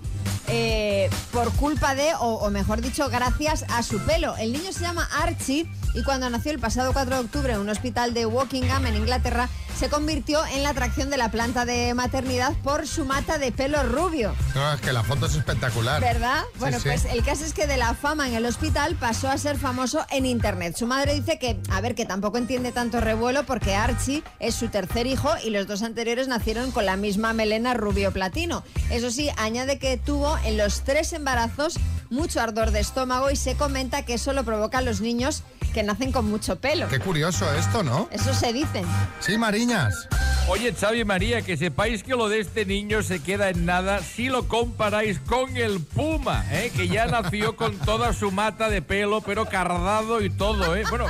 eh, 0.49 1.11
por 1.33 1.53
culpa 1.53 1.95
de, 1.95 2.15
o, 2.15 2.35
o 2.37 2.51
mejor 2.51 2.81
dicho, 2.81 3.09
gracias 3.11 3.65
a 3.69 3.83
su 3.83 3.99
pelo. 4.01 4.35
El 4.39 4.53
niño 4.53 4.73
se 4.73 4.81
llama 4.81 5.09
Archie 5.23 5.67
y 5.95 6.03
cuando 6.03 6.31
nació 6.31 6.53
el 6.53 6.59
pasado 6.59 6.93
4 6.93 7.17
de 7.17 7.21
octubre 7.23 7.53
en 7.53 7.61
un 7.61 7.69
hospital 7.69 8.15
de 8.15 8.27
Wokingham, 8.27 8.87
en 8.87 8.97
Inglaterra, 8.97 9.49
se 9.79 9.89
convirtió 9.89 10.45
en 10.47 10.63
la 10.63 10.71
atracción 10.71 11.11
de 11.11 11.17
la 11.17 11.31
planta 11.31 11.65
de 11.65 11.95
maternidad 11.95 12.53
por 12.63 12.87
su 12.87 13.05
mata 13.07 13.39
de 13.39 13.51
pelo 13.51 13.83
rubio. 13.83 14.35
No, 14.55 14.75
es 14.75 14.81
que 14.81 14.93
la 14.93 15.03
foto 15.03 15.27
es 15.27 15.35
espectacular. 15.35 16.01
¿Verdad? 16.01 16.45
Bueno, 16.59 16.79
sí. 16.79 16.89
pues 16.89 17.07
el 17.07 17.25
caso 17.25 17.45
es 17.45 17.55
que 17.55 17.67
de 17.67 17.77
la 17.77 17.95
fama 17.95 18.29
en 18.29 18.35
el 18.35 18.45
hospital 18.45 18.95
pasó 18.97 19.31
a 19.31 19.39
ser 19.39 19.57
famoso 19.57 20.05
en 20.11 20.27
internet. 20.27 20.77
Su 20.77 20.87
madre 20.87 21.15
dice 21.15 21.39
que, 21.39 21.59
a 21.71 21.81
ver, 21.81 21.95
que 21.95 22.05
tampoco 22.05 22.37
entiende 22.37 22.73
tanto 22.73 23.01
revuelo 23.01 23.45
porque 23.45 23.75
Archie 23.75 24.23
es 24.39 24.55
su 24.55 24.69
tercer 24.69 25.07
hijo 25.07 25.31
y 25.43 25.51
los 25.51 25.67
dos 25.67 25.83
anteriores 25.83 26.29
nacieron 26.29 26.73
con 26.73 26.85
la 26.85 26.97
misma 26.97 27.33
melena 27.33 27.75
rubio 27.75 28.13
platino. 28.13 28.63
Eso 28.91 29.11
sí, 29.11 29.31
añade 29.39 29.79
que 29.79 29.97
tuvo 29.97 30.37
en 30.45 30.59
los 30.59 30.83
tres 30.83 31.13
embarazos 31.15 31.79
mucho 32.11 32.41
ardor 32.41 32.73
de 32.73 32.81
estómago 32.81 33.31
y 33.31 33.37
se 33.37 33.55
comenta 33.55 34.05
que 34.05 34.15
eso 34.15 34.33
lo 34.33 34.45
provocan 34.45 34.85
los 34.85 35.01
niños 35.01 35.43
que 35.71 35.83
nacen 35.83 36.13
con 36.13 36.31
mucho 36.31 36.57
pelo. 36.57 36.89
Qué 36.89 36.99
curioso 36.99 37.53
esto, 37.55 37.83
¿no? 37.83 38.09
Eso 38.11 38.35
se 38.35 38.53
dice. 38.53 38.83
Sí, 39.21 39.39
Mariñas. 39.39 40.09
Oye, 40.49 40.75
Xavi 40.75 41.01
y 41.01 41.05
María, 41.05 41.43
que 41.43 41.57
sepáis 41.57 42.03
que 42.03 42.17
lo 42.17 42.29
de 42.29 42.41
este 42.41 42.65
niño 42.67 43.03
se 43.03 43.21
queda 43.21 43.51
en 43.51 43.67
nada 43.67 44.01
si 44.01 44.29
lo 44.29 44.49
comparáis 44.49 45.21
con 45.21 45.57
el 45.57 45.81
Puma, 45.81 46.45
¿eh? 46.51 46.73
que 46.75 46.89
ya 46.89 47.07
nació 47.07 47.55
con 47.55 47.79
toda 47.79 48.13
su 48.13 48.33
mata 48.33 48.69
de 48.69 48.83
pelo, 48.83 49.21
pero 49.21 49.47
cardado 49.47 50.21
y 50.21 50.29
todo, 50.29 50.75
¿eh? 50.75 50.83
Bueno, 50.91 51.07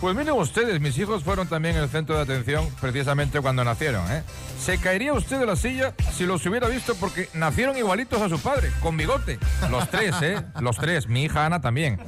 Pues 0.00 0.14
miren 0.14 0.34
ustedes, 0.34 0.78
mis 0.80 0.96
hijos 0.98 1.24
fueron 1.24 1.48
también 1.48 1.74
el 1.76 1.88
centro 1.88 2.16
de 2.16 2.22
atención 2.22 2.68
precisamente 2.82 3.40
cuando 3.40 3.64
nacieron, 3.64 4.08
¿eh? 4.12 4.22
Se 4.62 4.78
caería 4.78 5.14
usted 5.14 5.40
de 5.40 5.46
la 5.46 5.56
silla 5.56 5.94
si 6.12 6.26
los 6.26 6.44
hubiera 6.44 6.68
visto 6.68 6.94
porque 6.96 7.30
nacieron 7.32 7.78
igualitos 7.78 8.20
a 8.20 8.28
su 8.28 8.38
padre, 8.38 8.70
con 8.82 8.96
bigote. 8.96 9.38
Los 9.70 9.88
tres, 9.90 10.14
¿eh? 10.20 10.42
Los 10.60 10.76
tres. 10.76 11.08
Mi 11.08 11.24
hija 11.24 11.46
Ana 11.46 11.60
también. 11.62 11.98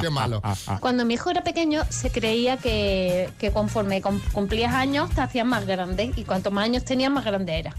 qué 0.00 0.10
malo. 0.10 0.42
Cuando 0.80 1.04
mi 1.06 1.14
hijo 1.14 1.30
era 1.30 1.42
pequeño 1.42 1.82
se 1.88 2.10
creía 2.10 2.58
que, 2.58 3.30
que 3.38 3.50
conforme 3.50 4.02
cum- 4.02 4.20
cumplías 4.32 4.74
años 4.74 5.08
te 5.10 5.22
hacías 5.22 5.46
más 5.46 5.64
grande 5.66 6.12
y 6.16 6.24
cuanto 6.24 6.50
más 6.50 6.64
años 6.66 6.84
tenías 6.84 7.10
más 7.10 7.24
grande 7.24 7.58
era. 7.58 7.74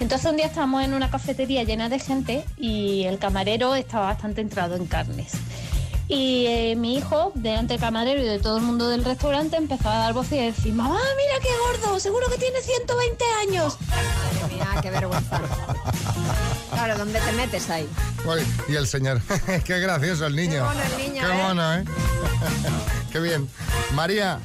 Entonces 0.00 0.30
un 0.30 0.38
día 0.38 0.46
estábamos 0.46 0.82
en 0.84 0.94
una 0.94 1.10
cafetería 1.10 1.62
llena 1.64 1.90
de 1.90 1.98
gente 1.98 2.44
y 2.56 3.04
el 3.04 3.18
camarero 3.18 3.74
estaba 3.74 4.06
bastante 4.06 4.40
entrado 4.40 4.74
en 4.76 4.86
carnes. 4.86 5.32
Y 6.12 6.46
eh, 6.48 6.74
mi 6.76 6.96
hijo, 6.96 7.30
delante 7.36 7.74
del 7.74 7.80
camarero 7.80 8.20
y 8.20 8.24
de 8.24 8.40
todo 8.40 8.56
el 8.56 8.64
mundo 8.64 8.88
del 8.88 9.04
restaurante, 9.04 9.56
empezó 9.56 9.88
a 9.88 9.98
dar 9.98 10.12
voz 10.12 10.32
y 10.32 10.38
decir, 10.38 10.74
mamá, 10.74 10.98
mira 11.16 11.40
qué 11.40 11.48
gordo, 11.56 12.00
seguro 12.00 12.26
que 12.28 12.36
tiene 12.36 12.60
120 12.60 13.24
años. 13.46 13.78
Madre 13.88 14.54
mía, 14.56 14.68
qué 14.82 14.90
vergüenza. 14.90 15.40
Claro, 16.72 16.98
¿dónde 16.98 17.20
te 17.20 17.30
metes 17.32 17.70
ahí? 17.70 17.88
Uy, 18.26 18.40
y 18.68 18.74
el 18.74 18.88
señor. 18.88 19.20
Qué 19.64 19.78
gracioso 19.78 20.26
el 20.26 20.34
niño. 20.34 20.54
Qué 20.54 20.60
mono 20.62 20.80
el 20.82 20.98
niño, 20.98 21.26
Qué 21.26 21.32
¿eh? 21.32 21.42
mono, 21.42 21.74
¿eh? 21.74 21.84
Qué 23.12 23.20
bien. 23.20 23.48
María, 23.92 24.40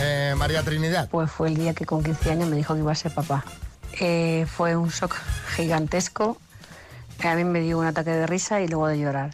eh, 0.00 0.34
María 0.36 0.64
Trinidad. 0.64 1.08
Pues 1.10 1.30
fue 1.30 1.46
el 1.46 1.56
día 1.56 1.74
que 1.74 1.86
con 1.86 2.02
15 2.02 2.30
años 2.32 2.48
me 2.48 2.56
dijo 2.56 2.74
que 2.74 2.80
iba 2.80 2.90
a 2.90 2.96
ser 2.96 3.14
papá. 3.14 3.44
Eh, 4.00 4.46
fue 4.52 4.74
un 4.74 4.88
shock 4.88 5.14
gigantesco. 5.54 6.38
A 7.22 7.36
mí 7.36 7.44
me 7.44 7.60
dio 7.60 7.78
un 7.78 7.86
ataque 7.86 8.10
de 8.10 8.26
risa 8.26 8.60
y 8.60 8.66
luego 8.66 8.88
de 8.88 8.98
llorar. 8.98 9.30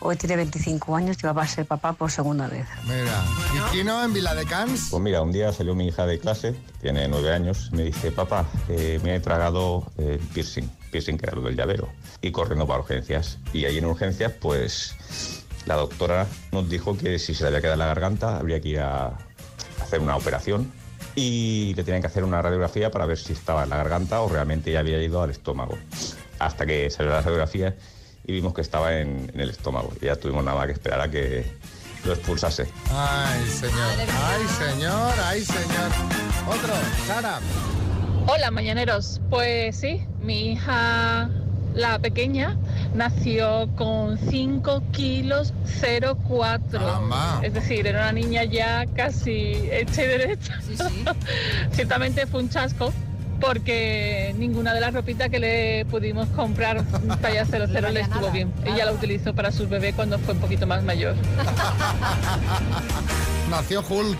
Hoy 0.00 0.16
tiene 0.16 0.36
25 0.36 0.94
años 0.94 1.16
y 1.20 1.26
va 1.26 1.42
a 1.42 1.46
ser 1.46 1.66
papá 1.66 1.92
por 1.92 2.10
segunda 2.10 2.46
vez. 2.46 2.66
Mira, 2.84 3.24
¿y 3.52 3.72
Kino 3.72 4.04
en 4.04 4.12
Viladecans? 4.12 4.88
Pues 4.90 5.02
mira, 5.02 5.22
un 5.22 5.32
día 5.32 5.52
salió 5.52 5.74
mi 5.74 5.88
hija 5.88 6.06
de 6.06 6.20
clase, 6.20 6.54
tiene 6.80 7.08
nueve 7.08 7.32
años, 7.32 7.70
me 7.72 7.82
dice, 7.82 8.12
papá, 8.12 8.46
eh, 8.68 9.00
me 9.02 9.16
he 9.16 9.20
tragado 9.20 9.90
el 9.98 10.18
piercing, 10.18 10.70
piercing 10.92 11.18
que 11.18 11.26
era 11.26 11.34
lo 11.34 11.42
del 11.42 11.56
llavero, 11.56 11.88
y 12.22 12.30
corriendo 12.30 12.66
para 12.66 12.80
urgencias. 12.80 13.38
Y 13.52 13.64
ahí 13.64 13.78
en 13.78 13.86
urgencias, 13.86 14.32
pues 14.40 14.94
la 15.66 15.74
doctora 15.74 16.28
nos 16.52 16.68
dijo 16.68 16.96
que 16.96 17.18
si 17.18 17.34
se 17.34 17.42
le 17.42 17.48
había 17.48 17.60
quedado 17.60 17.74
en 17.74 17.80
la 17.80 17.86
garganta, 17.86 18.38
habría 18.38 18.60
que 18.60 18.68
ir 18.68 18.80
a 18.80 19.18
hacer 19.82 19.98
una 19.98 20.16
operación 20.16 20.70
y 21.16 21.74
le 21.74 21.82
tenían 21.82 22.02
que 22.02 22.06
hacer 22.06 22.22
una 22.22 22.40
radiografía 22.40 22.92
para 22.92 23.04
ver 23.04 23.18
si 23.18 23.32
estaba 23.32 23.64
en 23.64 23.70
la 23.70 23.78
garganta 23.78 24.20
o 24.20 24.28
realmente 24.28 24.70
ya 24.70 24.78
había 24.78 25.02
ido 25.02 25.20
al 25.20 25.30
estómago. 25.30 25.76
Hasta 26.38 26.64
que 26.66 26.88
salió 26.88 27.10
la 27.10 27.20
radiografía 27.20 27.74
y 28.28 28.32
vimos 28.34 28.52
que 28.52 28.60
estaba 28.60 28.98
en, 28.98 29.30
en 29.32 29.40
el 29.40 29.48
estómago. 29.48 29.90
Y 30.02 30.04
ya 30.04 30.16
tuvimos 30.16 30.44
nada 30.44 30.58
más 30.58 30.66
que 30.66 30.74
esperar 30.74 31.00
a 31.00 31.10
que 31.10 31.50
lo 32.04 32.12
expulsase. 32.12 32.68
Ay, 32.92 33.42
señor. 33.48 33.90
Ay, 33.98 34.46
señor. 34.46 35.12
Ay, 35.24 35.40
señor. 35.40 35.90
Otro, 36.46 36.74
Sara. 37.06 37.40
Hola, 38.26 38.50
mañaneros. 38.50 39.18
Pues 39.30 39.78
sí, 39.78 40.04
mi 40.20 40.52
hija, 40.52 41.30
la 41.74 41.98
pequeña, 41.98 42.58
nació 42.94 43.66
con 43.76 44.18
5 44.18 44.82
kilos 44.92 45.54
04. 45.80 46.80
Es 47.42 47.54
decir, 47.54 47.86
era 47.86 48.00
una 48.00 48.12
niña 48.12 48.44
ya 48.44 48.84
casi 48.94 49.70
hecha 49.72 50.04
y 50.04 50.06
derecha. 50.06 50.60
Ciertamente 51.72 52.26
fue 52.26 52.40
un 52.40 52.50
chasco 52.50 52.92
porque 53.40 54.34
ninguna 54.38 54.74
de 54.74 54.80
las 54.80 54.92
ropitas 54.92 55.28
que 55.28 55.38
le 55.38 55.84
pudimos 55.86 56.26
comprar 56.30 56.82
talla 57.20 57.44
00 57.50 57.90
le 57.90 58.00
estuvo 58.00 58.30
bien. 58.30 58.52
Ella 58.64 58.86
la 58.86 58.92
utilizó 58.92 59.34
para 59.34 59.52
sus 59.52 59.68
bebés 59.68 59.94
cuando 59.94 60.18
fue 60.18 60.34
un 60.34 60.40
poquito 60.40 60.66
más 60.66 60.82
mayor. 60.82 61.14
Nació 63.50 63.84
Hulk. 63.88 64.18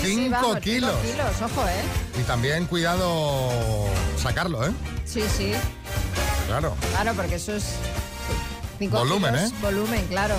Sí, 0.00 0.06
sí, 0.08 0.14
5 0.24 0.30
vamos, 0.30 0.58
kilos. 0.60 0.90
cinco 1.02 1.12
kilos, 1.12 1.42
ojo, 1.52 1.68
¿eh? 1.68 2.20
Y 2.20 2.22
también 2.24 2.66
cuidado 2.66 3.50
sacarlo, 4.22 4.66
¿eh? 4.66 4.70
Sí, 5.04 5.22
sí. 5.36 5.52
Claro. 6.46 6.74
Claro, 6.92 7.12
porque 7.14 7.36
eso 7.36 7.54
es... 7.56 7.64
cinco 8.78 8.98
Volumen, 8.98 9.34
kilos, 9.34 9.50
¿eh? 9.50 9.54
Volumen, 9.62 10.06
claro. 10.08 10.34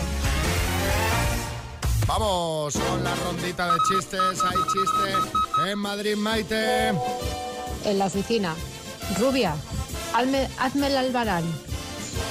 Vamos 2.05 2.75
con 2.75 3.03
la 3.03 3.15
rondita 3.15 3.73
de 3.73 3.79
chistes. 3.89 4.41
Hay 4.43 4.57
chiste 4.71 5.71
en 5.71 5.79
Madrid, 5.79 6.15
Maite. 6.15 6.93
En 7.87 7.99
la 7.99 8.07
oficina. 8.07 8.53
Rubia, 9.17 9.55
hazme, 10.13 10.49
hazme 10.59 10.87
el 10.87 10.97
albarán. 10.97 11.45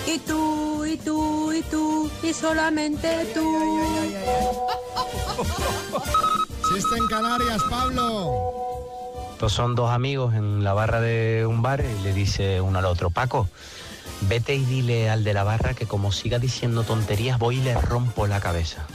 Y 0.06 0.18
tú, 0.18 0.84
y 0.84 0.98
tú, 0.98 1.50
y 1.50 1.62
tú, 1.62 2.10
y 2.22 2.34
solamente 2.34 3.25
tú. 3.32 3.42
Chiste 6.68 6.96
en 6.98 7.06
Canarias, 7.06 7.62
Pablo. 7.70 8.34
Estos 9.32 9.54
son 9.54 9.75
dos 9.75 9.90
amigos 9.90 10.34
en 10.34 10.62
la 10.62 10.75
barra 10.75 11.00
de 11.00 11.46
un 11.48 11.62
bar 11.62 11.82
y 11.82 12.02
le 12.02 12.12
dice 12.12 12.60
uno 12.60 12.78
al 12.78 12.84
otro, 12.84 13.08
Paco, 13.08 13.48
vete 14.28 14.54
y 14.54 14.64
dile 14.66 15.08
al 15.08 15.25
de 15.25 15.32
la 15.32 15.42
barra 15.42 15.72
que 15.72 15.86
como 15.86 16.12
siga 16.12 16.38
diciendo 16.38 16.84
tonterías 16.84 17.38
voy 17.38 17.56
y 17.56 17.62
le 17.62 17.75
rompo 17.80 18.26
la 18.26 18.40
cabeza. 18.40 18.86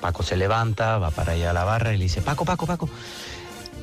Paco 0.00 0.22
se 0.22 0.36
levanta, 0.36 0.98
va 0.98 1.10
para 1.10 1.32
allá 1.32 1.50
a 1.50 1.52
la 1.52 1.64
barra 1.64 1.92
y 1.92 1.98
le 1.98 2.04
dice, 2.04 2.22
Paco, 2.22 2.44
Paco, 2.44 2.66
Paco, 2.66 2.88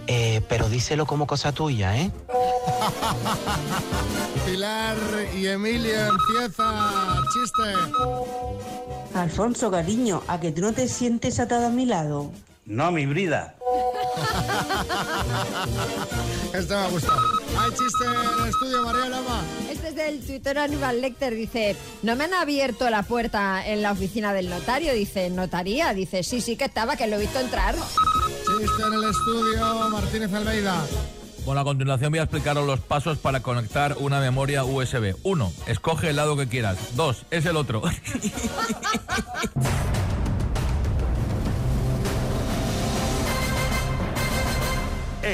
eh, 0.07 0.41
pero 0.47 0.69
díselo 0.69 1.05
como 1.05 1.27
cosa 1.27 1.51
tuya, 1.51 1.97
¿eh? 1.97 2.09
Pilar 4.45 4.95
y 5.35 5.47
Emilio 5.47 6.07
empieza. 6.07 7.21
chiste. 7.33 7.63
Alfonso, 9.13 9.69
cariño, 9.71 10.21
¿a 10.27 10.39
que 10.39 10.51
tú 10.51 10.61
no 10.61 10.73
te 10.73 10.87
sientes 10.87 11.39
atado 11.39 11.67
a 11.67 11.69
mi 11.69 11.85
lado? 11.85 12.31
No, 12.65 12.91
mi 12.91 13.05
brida. 13.05 13.55
Este 16.53 16.73
me 16.73 16.79
ha 16.79 16.87
gustado. 16.89 17.19
Hay 17.59 17.69
chiste 17.71 18.05
en 18.05 18.41
el 18.41 18.49
estudio, 18.49 18.83
María 18.83 19.09
Lama. 19.09 19.41
Este 19.69 19.89
es 19.89 19.95
del 19.95 20.25
Twitter 20.25 20.57
Aníbal 20.57 21.01
Lecter. 21.01 21.35
Dice, 21.35 21.75
no 22.03 22.15
me 22.15 22.23
han 22.25 22.33
abierto 22.33 22.89
la 22.89 23.03
puerta 23.03 23.65
en 23.65 23.81
la 23.81 23.91
oficina 23.91 24.33
del 24.33 24.49
notario. 24.49 24.93
Dice, 24.93 25.29
notaría. 25.29 25.93
Dice, 25.93 26.23
sí, 26.23 26.41
sí 26.41 26.55
que 26.55 26.65
estaba, 26.65 26.95
que 26.95 27.07
lo 27.07 27.17
he 27.17 27.19
visto 27.19 27.39
entrar. 27.39 27.75
En 28.59 28.93
el 28.93 29.03
estudio, 29.03 29.89
Martínez 29.91 30.33
Almeida. 30.33 30.83
Bueno, 31.45 31.61
a 31.61 31.63
continuación 31.63 32.11
voy 32.11 32.19
a 32.19 32.23
explicaros 32.23 32.65
los 32.65 32.79
pasos 32.79 33.19
para 33.19 33.41
conectar 33.41 33.95
una 33.99 34.19
memoria 34.19 34.63
USB. 34.63 35.15
Uno, 35.21 35.53
escoge 35.67 36.09
el 36.09 36.15
lado 36.15 36.35
que 36.35 36.47
quieras. 36.47 36.95
Dos, 36.95 37.23
es 37.29 37.45
el 37.45 37.55
otro. 37.55 37.83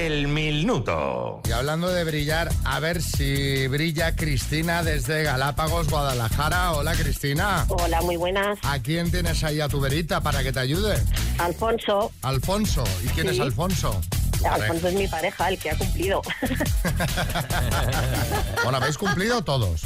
El 0.04 0.28
minuto. 0.28 1.40
Y 1.48 1.52
hablando 1.54 1.88
de 1.88 2.04
brillar, 2.04 2.50
a 2.66 2.82
ver 2.82 3.02
si 3.02 3.68
brilla 3.68 4.18
Cristina 4.18 4.84
desde 4.84 5.24
Galápagos, 5.24 5.88
Guadalajara. 5.88 6.74
Hola, 6.74 6.92
Cristina. 6.94 7.66
Hola, 7.70 8.02
muy 8.02 8.18
buenas. 8.18 8.60
¿A 8.64 8.80
quién 8.80 9.10
tienes 9.12 9.42
ahí 9.46 9.62
a 9.62 9.70
tu 9.70 9.80
verita 9.80 10.20
para 10.20 10.44
que 10.44 10.52
te 10.52 10.60
ayude? 10.60 11.02
Alfonso. 11.38 12.12
Alfonso. 12.22 12.84
¿Y 13.02 13.08
quién 13.08 13.30
Sí. 13.30 13.36
es 13.36 13.40
Alfonso? 13.40 14.02
Alfonso 14.44 14.90
es 14.90 14.94
mi 14.96 15.08
pareja, 15.08 15.48
el 15.48 15.58
que 15.58 15.72
ha 15.72 15.78
cumplido. 15.78 16.22
Bueno, 18.64 18.78
habéis 18.78 18.98
cumplido 18.98 19.42
todos. 19.44 19.84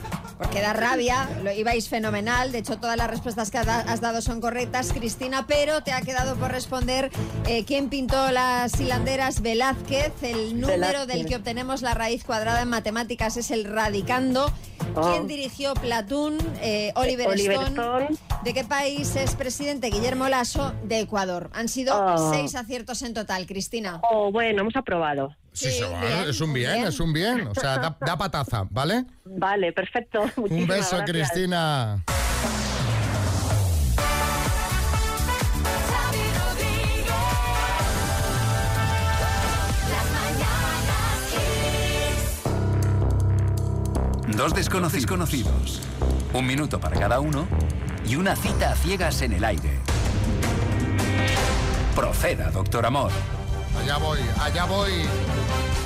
Porque 0.40 0.62
da 0.62 0.72
rabia, 0.72 1.28
lo 1.44 1.52
ibais 1.52 1.90
fenomenal. 1.90 2.50
De 2.50 2.58
hecho, 2.58 2.78
todas 2.78 2.96
las 2.96 3.10
respuestas 3.10 3.50
que 3.50 3.58
ha- 3.58 3.80
has 3.86 4.00
dado 4.00 4.22
son 4.22 4.40
correctas, 4.40 4.90
Cristina, 4.90 5.44
pero 5.46 5.82
te 5.82 5.92
ha 5.92 6.00
quedado 6.00 6.34
por 6.36 6.50
responder 6.50 7.10
eh, 7.46 7.66
quién 7.66 7.90
pintó 7.90 8.30
las 8.30 8.80
hilanderas 8.80 9.42
Velázquez. 9.42 10.12
El 10.22 10.58
número 10.58 10.78
Velázquez. 10.80 11.06
del 11.08 11.26
que 11.26 11.36
obtenemos 11.36 11.82
la 11.82 11.92
raíz 11.92 12.24
cuadrada 12.24 12.62
en 12.62 12.68
matemáticas 12.70 13.36
es 13.36 13.50
el 13.50 13.64
radicando. 13.64 14.50
Oh. 14.96 15.10
¿Quién 15.12 15.26
dirigió 15.26 15.74
Platón? 15.74 16.38
Eh, 16.62 16.90
Oliver, 16.96 17.28
Oliver 17.28 17.58
Stone. 17.60 18.08
¿De 18.42 18.54
qué 18.54 18.64
país 18.64 19.14
es 19.16 19.34
presidente 19.36 19.90
Guillermo 19.90 20.26
Lasso? 20.30 20.72
De 20.84 21.00
Ecuador. 21.00 21.50
Han 21.52 21.68
sido 21.68 21.94
Oh. 22.02 22.32
seis 22.32 22.54
aciertos 22.54 23.02
en 23.02 23.12
total, 23.12 23.46
Cristina. 23.46 24.00
Oh, 24.10 24.32
bueno, 24.32 24.62
hemos 24.62 24.74
aprobado. 24.74 25.36
Sí, 25.60 25.70
se 25.72 25.84
va, 25.84 26.22
es 26.22 26.40
un 26.40 26.52
bien, 26.54 26.86
es 26.86 26.98
un 27.00 27.12
bien. 27.12 27.46
O 27.48 27.54
sea, 27.54 27.76
da, 27.76 27.96
da 28.00 28.16
pataza, 28.16 28.66
¿vale? 28.70 29.04
Vale, 29.24 29.72
perfecto. 29.72 30.22
Un 30.36 30.66
beso, 30.66 30.96
gracias. 30.96 31.30
Cristina. 31.30 32.02
Dos 44.28 44.54
desconocidos 44.54 45.06
conocidos. 45.06 45.82
Un 46.32 46.46
minuto 46.46 46.80
para 46.80 46.98
cada 46.98 47.20
uno 47.20 47.46
y 48.08 48.16
una 48.16 48.34
cita 48.34 48.72
a 48.72 48.76
ciegas 48.76 49.20
en 49.20 49.34
el 49.34 49.44
aire. 49.44 49.78
Proceda, 51.94 52.50
doctor 52.50 52.86
Amor. 52.86 53.12
Allá 53.78 53.98
voy, 53.98 54.18
allá 54.40 54.64
voy. 54.64 54.92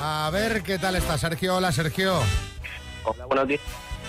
A 0.00 0.30
ver 0.32 0.62
qué 0.62 0.78
tal 0.78 0.96
está 0.96 1.18
Sergio. 1.18 1.56
Hola, 1.56 1.72
Sergio. 1.72 2.18
Hola, 3.04 3.26
buenos 3.26 3.48
días. 3.48 3.60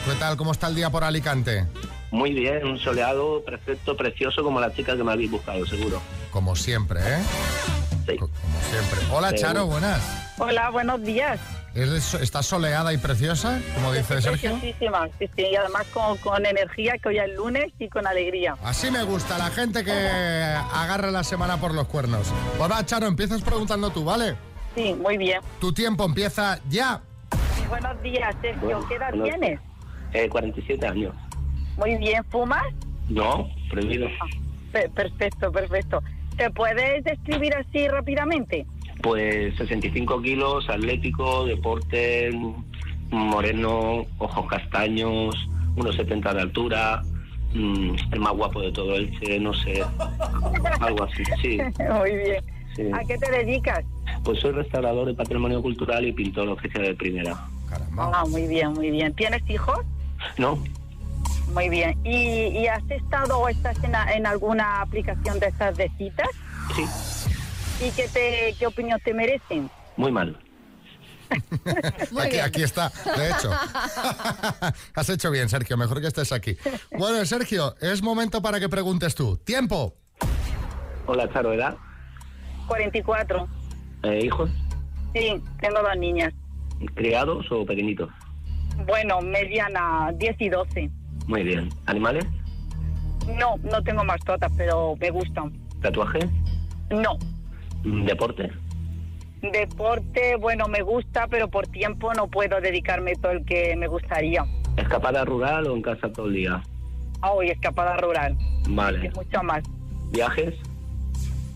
¿Qué 0.06 0.14
tal? 0.20 0.38
¿Cómo 0.38 0.52
está 0.52 0.68
el 0.68 0.76
día 0.76 0.90
por 0.90 1.04
Alicante? 1.04 1.66
Muy 2.12 2.34
bien, 2.34 2.66
un 2.66 2.80
soleado 2.80 3.44
perfecto, 3.44 3.98
precioso, 3.98 4.44
como 4.44 4.60
la 4.60 4.74
chica 4.74 4.96
que 4.96 5.04
me 5.04 5.12
habéis 5.12 5.32
buscado, 5.32 5.66
seguro. 5.66 6.02
Como 6.32 6.56
siempre, 6.56 7.00
¿eh? 7.02 7.20
Sí. 8.08 8.18
Como 8.18 8.32
siempre. 8.70 9.00
Hola. 9.12 9.34
Charo, 9.34 9.66
buenas. 9.66 10.02
Hola, 10.38 10.70
buenos 10.70 11.02
días. 11.04 11.40
¿Eres- 11.76 12.14
¿Estás 12.14 12.46
soleada 12.46 12.94
y 12.94 12.98
preciosa, 12.98 13.60
como 13.74 13.92
dice 13.92 14.22
Sergio? 14.22 14.52
Preciosísima, 14.52 15.10
sí, 15.20 15.30
sí, 15.36 15.46
y 15.52 15.56
además 15.58 15.86
con, 15.94 16.18
con 16.20 16.46
energía 16.46 16.94
que 17.02 17.10
hoy 17.10 17.18
es 17.18 17.36
lunes 17.36 17.66
y 17.80 17.90
con 17.90 18.08
alegría. 18.08 18.56
Así 18.64 18.90
me 18.90 19.04
gusta, 19.04 19.38
la 19.38 19.50
gente 19.50 19.84
que 19.84 19.92
agarra 19.92 21.12
la 21.12 21.24
semana 21.26 21.58
por 21.58 21.74
los 21.74 21.88
cuernos. 21.88 22.32
Pues 22.58 22.72
va, 22.72 22.86
Charo, 22.86 23.08
empiezas 23.08 23.42
preguntando 23.42 23.90
tú, 23.90 24.06
¿vale? 24.06 24.36
Sí, 24.74 24.94
muy 24.94 25.18
bien. 25.18 25.42
Tu 25.60 25.74
tiempo 25.74 26.06
empieza 26.06 26.60
ya. 26.70 27.02
Buenos 27.68 28.02
días, 28.02 28.34
Sergio. 28.42 28.86
¿Qué 28.88 28.96
edad 28.96 29.10
Bueno. 29.10 29.24
tienes? 29.26 29.60
Eh, 30.14 30.30
47 30.30 30.88
años. 30.88 31.14
Muy 31.78 31.98
bien, 31.98 32.24
¿fumas? 32.30 32.64
No, 33.10 33.50
prohibido. 33.70 34.08
Pe- 34.72 34.90
perfecto, 34.90 35.52
perfecto. 35.52 36.02
¿Te 36.38 36.50
puedes 36.52 37.04
describir 37.04 37.54
así 37.56 37.88
rápidamente? 37.90 38.66
Pues 39.10 39.56
65 39.58 40.20
kilos, 40.24 40.68
atlético, 40.68 41.46
deporte, 41.46 42.32
moreno, 43.12 44.04
ojos 44.18 44.48
castaños, 44.48 45.36
unos 45.76 45.96
70 45.96 46.34
de 46.34 46.42
altura, 46.42 47.04
mm, 47.54 47.96
el 48.14 48.20
más 48.20 48.34
guapo 48.34 48.62
de 48.62 48.72
todo 48.72 48.96
Elche, 48.96 49.40
no 49.40 49.54
sé, 49.54 49.84
algo 50.80 51.04
así, 51.04 51.24
sí. 51.40 51.60
muy 52.00 52.16
bien. 52.16 52.44
sí. 52.76 52.82
¿A 52.92 53.06
qué 53.06 53.16
te 53.20 53.30
dedicas? 53.30 53.86
Pues 54.24 54.40
soy 54.40 54.54
restaurador 54.54 55.06
de 55.06 55.14
patrimonio 55.14 55.62
cultural 55.62 56.04
y 56.08 56.12
pintor 56.12 56.48
oficial 56.50 56.82
de 56.86 56.96
primera. 56.96 57.38
Ah, 58.00 58.24
muy 58.28 58.48
bien, 58.48 58.74
muy 58.74 58.90
bien. 58.90 59.14
¿Tienes 59.14 59.48
hijos? 59.48 59.82
No, 60.40 60.58
Muy 61.54 61.70
bien. 61.70 61.96
¿Y, 62.04 62.48
y 62.58 62.66
has 62.68 62.82
estado 62.90 63.38
o 63.38 63.48
estás 63.50 63.82
en, 63.84 63.94
a- 63.96 64.12
en 64.14 64.26
alguna 64.26 64.82
aplicación 64.82 65.40
de 65.40 65.46
estas 65.46 65.78
de 65.78 65.92
citas? 66.00 66.28
Sí. 66.76 66.84
¿Y 67.82 67.92
qué, 67.92 68.08
te, 68.08 68.56
qué 68.58 68.68
opinión 68.68 69.00
te 69.04 69.14
merecen? 69.14 69.70
muy 69.98 70.12
mal. 70.12 70.38
Aquí, 72.22 72.38
aquí 72.38 72.64
está, 72.64 72.92
de 73.18 73.30
hecho. 73.32 73.50
Has 74.94 75.10
hecho 75.10 75.32
bien, 75.32 75.50
Sergio, 75.50 75.76
mejor 75.76 76.00
que 76.00 76.08
estés 76.08 76.32
aquí. 76.32 76.56
Bueno, 76.98 77.26
Sergio, 77.26 77.76
es 77.82 78.04
momento 78.04 78.42
para 78.44 78.60
que 78.60 78.70
preguntes 78.70 79.16
tú. 79.16 79.36
¡Tiempo! 79.38 79.96
Hola, 81.08 81.28
Charo, 81.34 81.54
¿edad? 81.54 81.76
44. 82.68 83.48
Eh, 84.04 84.20
¿Hijos? 84.26 84.52
Sí, 85.16 85.42
tengo 85.60 85.82
dos 85.82 85.98
niñas. 85.98 86.32
¿Criados 86.94 87.52
o 87.52 87.66
pequeñitos? 87.66 88.10
Bueno, 88.86 89.20
mediana, 89.22 90.12
10 90.16 90.36
y 90.40 90.50
12. 90.50 90.92
Muy 91.28 91.44
bien. 91.44 91.70
¿Animales? 91.88 92.26
No, 93.40 93.58
no 93.64 93.82
tengo 93.84 94.04
mascotas, 94.04 94.52
pero 94.56 94.96
me 95.00 95.10
gustan. 95.10 95.52
¿Tatuaje? 95.82 96.20
No. 96.92 97.18
¿Deporte? 97.86 98.52
Deporte, 99.42 100.36
bueno, 100.38 100.68
me 100.68 100.82
gusta, 100.82 101.28
pero 101.28 101.48
por 101.50 101.68
tiempo 101.68 102.14
no 102.16 102.28
puedo 102.28 102.60
dedicarme 102.62 103.16
todo 103.16 103.32
el 103.34 103.46
que 103.46 103.76
me 103.76 103.88
gustaría. 103.88 104.44
¿Escapada 104.76 105.24
rural 105.24 105.68
o 105.68 105.76
en 105.76 105.82
casa 105.84 106.12
todo 106.12 106.26
el 106.28 106.34
día? 106.34 106.64
Ah, 107.22 107.32
Hoy 107.32 107.50
escapada 107.50 107.96
rural, 107.98 108.36
Vale. 108.70 109.08
es 109.08 109.16
mucho 109.16 109.44
más. 109.44 109.64
¿Viajes? 110.12 110.56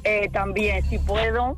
Eh, 0.03 0.29
también, 0.31 0.83
si 0.89 0.99
puedo, 0.99 1.57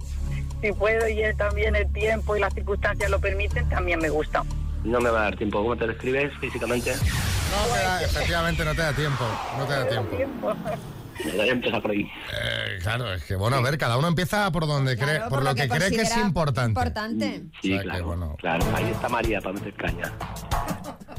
si 0.61 0.71
puedo 0.71 1.07
y 1.07 1.21
también 1.35 1.75
el 1.75 1.91
tiempo 1.91 2.35
y 2.37 2.39
las 2.39 2.53
circunstancias 2.53 3.09
lo 3.11 3.19
permiten, 3.19 3.67
también 3.69 3.99
me 3.99 4.09
gusta. 4.09 4.43
No 4.85 4.99
me 5.01 5.09
va 5.09 5.19
a 5.19 5.23
dar 5.25 5.35
tiempo. 5.37 5.61
¿Cómo 5.61 5.75
te 5.75 5.85
describes 5.87 6.31
físicamente? 6.39 6.91
No 6.95 7.73
te 7.75 7.79
da- 7.83 8.01
efectivamente 8.03 8.65
no 8.65 8.71
te 8.73 8.81
da 8.81 8.93
tiempo. 8.93 9.25
No 9.57 9.65
te 9.65 9.73
da 9.73 9.87
tiempo. 9.87 10.53
Voy 11.35 11.49
a 11.49 11.51
empezar 11.51 11.81
por 11.81 11.91
ahí. 11.91 12.01
Eh, 12.01 12.79
claro, 12.81 13.13
es 13.13 13.23
que 13.23 13.35
bueno, 13.35 13.57
a 13.57 13.61
ver, 13.61 13.77
cada 13.77 13.97
uno 13.97 14.07
empieza 14.07 14.51
por 14.51 14.67
donde 14.67 14.95
cree, 14.97 15.15
Claro, 15.17 15.29
por, 15.29 15.43
lo 15.43 15.53
que, 15.55 15.67
cree 15.69 15.89
que 15.91 16.01
es 16.01 16.17
importante. 16.17 16.69
Importante. 16.69 17.43
Sí, 17.61 17.71
O 17.71 17.75
sea 17.75 17.77
que, 17.83 17.89
claro. 17.89 18.05
bueno. 18.05 18.35
Claro, 18.39 18.65
ahí 18.75 18.85
está 18.89 19.09
María 19.09 19.41
para 19.41 19.53
meter 19.53 19.73
caña. 19.75 20.11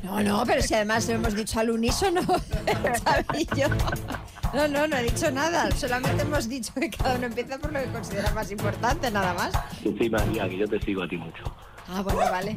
No, 0.03 0.21
no, 0.21 0.45
pero 0.45 0.63
si 0.63 0.75
además 0.75 1.07
lo 1.09 1.15
hemos 1.15 1.35
dicho 1.35 1.61
al 1.61 1.71
unísono, 1.71 2.21
yo. 3.57 3.69
No, 4.53 4.69
no, 4.69 4.87
no 4.87 4.97
he 4.97 5.05
dicho 5.05 5.31
nada. 5.31 5.71
Solamente 5.71 6.23
hemos 6.23 6.49
dicho 6.49 6.73
que 6.75 6.91
cada 6.91 7.15
uno 7.17 7.27
empieza 7.27 7.59
por 7.59 7.73
lo 7.73 7.81
que 7.81 7.87
considera 7.87 8.31
más 8.33 8.51
importante, 8.51 9.11
nada 9.11 9.33
más. 9.35 9.53
Sí, 9.83 9.95
sí, 9.99 10.11
María, 10.11 10.49
que 10.49 10.59
yo 10.59 10.67
te 10.69 10.81
sigo 10.81 11.03
a 11.05 11.09
ti 11.09 11.17
mucho. 11.17 11.45
Ah, 11.89 12.03
bueno, 12.03 12.19
vale. 12.19 12.57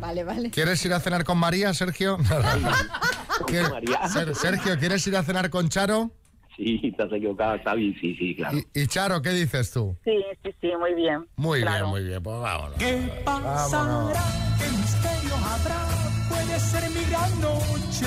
Vale, 0.00 0.24
vale. 0.24 0.50
¿Quieres 0.50 0.84
ir 0.84 0.92
a 0.92 1.00
cenar 1.00 1.24
con 1.24 1.38
María, 1.38 1.72
Sergio? 1.74 2.18
¿Quieres- 3.46 3.70
María? 3.70 4.08
Ser- 4.08 4.34
Sergio, 4.34 4.78
¿quieres 4.78 5.06
ir 5.06 5.16
a 5.16 5.22
cenar 5.22 5.50
con 5.50 5.68
Charo? 5.68 6.10
Sí, 6.56 6.80
estás 6.84 7.12
equivocado, 7.12 7.58
Xavi. 7.64 7.94
Sí, 8.00 8.14
sí, 8.16 8.36
claro. 8.36 8.56
Y, 8.58 8.82
y 8.82 8.86
Charo, 8.86 9.20
¿qué 9.22 9.30
dices 9.30 9.72
tú? 9.72 9.96
Sí, 10.04 10.12
sí, 10.44 10.50
sí, 10.60 10.68
muy 10.78 10.94
bien. 10.94 11.26
Muy 11.36 11.60
Claro. 11.62 11.76
bien, 11.86 11.90
muy 11.90 12.04
bien, 12.04 12.22
pues 12.22 12.40
vámonos. 12.40 12.76
¿Qué 12.78 13.22
pasará? 13.24 14.22
¿Qué 14.58 14.68
misterio 14.76 15.34
habrá? 15.36 15.84
Puede 16.28 16.60
ser 16.60 16.90
mi 16.90 17.04
gran 17.10 17.40
noche. 17.40 18.06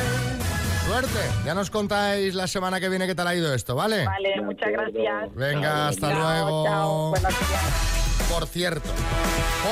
Suerte, 0.88 1.20
ya 1.46 1.54
nos 1.54 1.70
contáis 1.70 2.34
la 2.36 2.48
semana 2.48 2.80
que 2.80 2.88
viene 2.88 3.06
qué 3.08 3.16
tal 3.16 3.28
ha 3.28 3.36
ido 3.36 3.54
esto, 3.54 3.76
¿vale? 3.76 4.06
Vale, 4.06 4.42
muchas 4.42 4.72
gracias. 4.72 5.36
Venga, 5.36 5.90
hasta 5.90 6.10
Chao, 6.12 6.20
luego. 6.22 6.66
chao. 6.66 7.10
Buenos 7.10 7.30
días. 7.40 8.28
Por 8.32 8.48
cierto, 8.48 8.90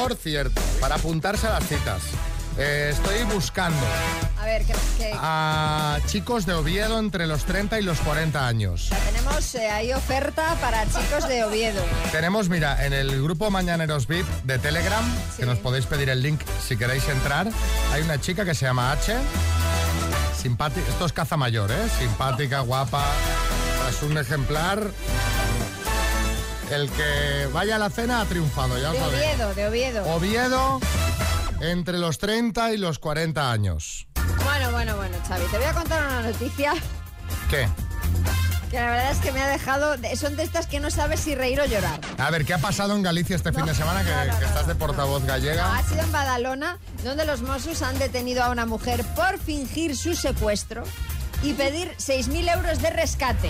por 0.01 0.15
cierto, 0.15 0.61
para 0.81 0.95
apuntarse 0.95 1.47
a 1.47 1.51
las 1.51 1.67
citas, 1.67 2.03
eh, 2.57 2.89
estoy 2.91 3.23
buscando 3.33 3.85
A 4.39 4.45
ver, 4.45 4.63
chicos 6.05 6.45
de 6.45 6.53
Oviedo 6.53 6.99
entre 6.99 7.27
los 7.27 7.45
30 7.45 7.79
y 7.79 7.83
los 7.83 7.99
40 7.99 8.47
años. 8.47 8.89
tenemos 9.05 9.55
eh, 9.55 9.69
ahí 9.69 9.91
oferta 9.93 10.55
para 10.61 10.85
chicos 10.85 11.27
de 11.27 11.43
Oviedo. 11.43 11.81
Tenemos, 12.11 12.49
mira, 12.49 12.85
en 12.85 12.93
el 12.93 13.21
grupo 13.21 13.49
Mañaneros 13.49 14.07
VIP 14.07 14.27
de 14.43 14.59
Telegram, 14.59 15.03
que 15.37 15.45
nos 15.45 15.57
podéis 15.59 15.85
pedir 15.85 16.09
el 16.09 16.21
link 16.21 16.41
si 16.65 16.77
queréis 16.77 17.07
entrar, 17.09 17.47
hay 17.91 18.01
una 18.01 18.19
chica 18.21 18.45
que 18.45 18.53
se 18.53 18.65
llama 18.65 18.91
H. 18.91 19.15
Simpática, 20.41 20.87
esto 20.87 21.05
es 21.05 21.13
caza 21.13 21.37
mayor, 21.37 21.71
¿eh? 21.71 21.89
Simpática, 21.99 22.59
guapa. 22.59 23.03
Es 23.89 24.01
un 24.03 24.17
ejemplar. 24.17 24.91
El 26.71 26.89
que 26.89 27.47
vaya 27.53 27.75
a 27.75 27.79
la 27.79 27.89
cena 27.89 28.21
ha 28.21 28.25
triunfado, 28.25 28.77
ya 28.79 28.91
De. 28.91 29.01
Oviedo, 29.03 29.53
de 29.53 29.67
Oviedo. 29.67 30.15
Oviedo 30.15 30.79
entre 31.61 31.97
los 31.97 32.17
30 32.17 32.73
y 32.73 32.77
los 32.77 32.99
40 32.99 33.51
años. 33.51 34.07
Bueno, 34.43 34.71
bueno, 34.71 34.95
bueno, 34.97 35.17
Xavi, 35.27 35.45
te 35.51 35.57
voy 35.57 35.65
a 35.65 35.73
contar 35.73 36.05
una 36.05 36.21
noticia 36.23 36.73
¿Qué? 37.49 37.67
que 38.71 38.77
la 38.77 38.87
verdad 38.89 39.11
es 39.11 39.17
que 39.19 39.31
me 39.31 39.41
ha 39.41 39.47
dejado... 39.47 39.95
de- 39.97 40.15
Son 40.17 40.35
de 40.35 40.43
estas 40.43 40.65
que 40.67 40.79
no 40.79 40.89
sabes 40.91 41.19
si 41.19 41.35
reír 41.35 41.59
o 41.61 41.65
llorar. 41.65 41.99
A 42.17 42.29
ver, 42.31 42.45
¿qué 42.45 42.53
ha 42.53 42.57
pasado 42.57 42.95
en 42.95 43.03
Galicia 43.03 43.35
este 43.35 43.53
fin 43.53 43.65
de 43.65 43.75
semana? 43.75 44.03
Que, 44.03 44.37
que 44.39 44.45
estás 44.45 44.67
de 44.67 44.75
portavoz 44.75 45.23
gallega. 45.25 45.75
Ha 45.77 45.83
sido 45.83 46.01
en 46.01 46.11
Badalona, 46.11 46.77
donde 47.03 47.25
los 47.25 47.41
Mossos 47.41 47.81
han 47.83 47.97
detenido 47.99 48.43
a 48.43 48.49
una 48.49 48.65
mujer 48.65 49.03
por 49.15 49.37
fingir 49.39 49.95
su 49.95 50.15
secuestro 50.15 50.83
y 51.43 51.53
pedir 51.53 51.91
6.000 51.97 52.53
euros 52.55 52.81
de 52.81 52.89
rescate. 52.89 53.49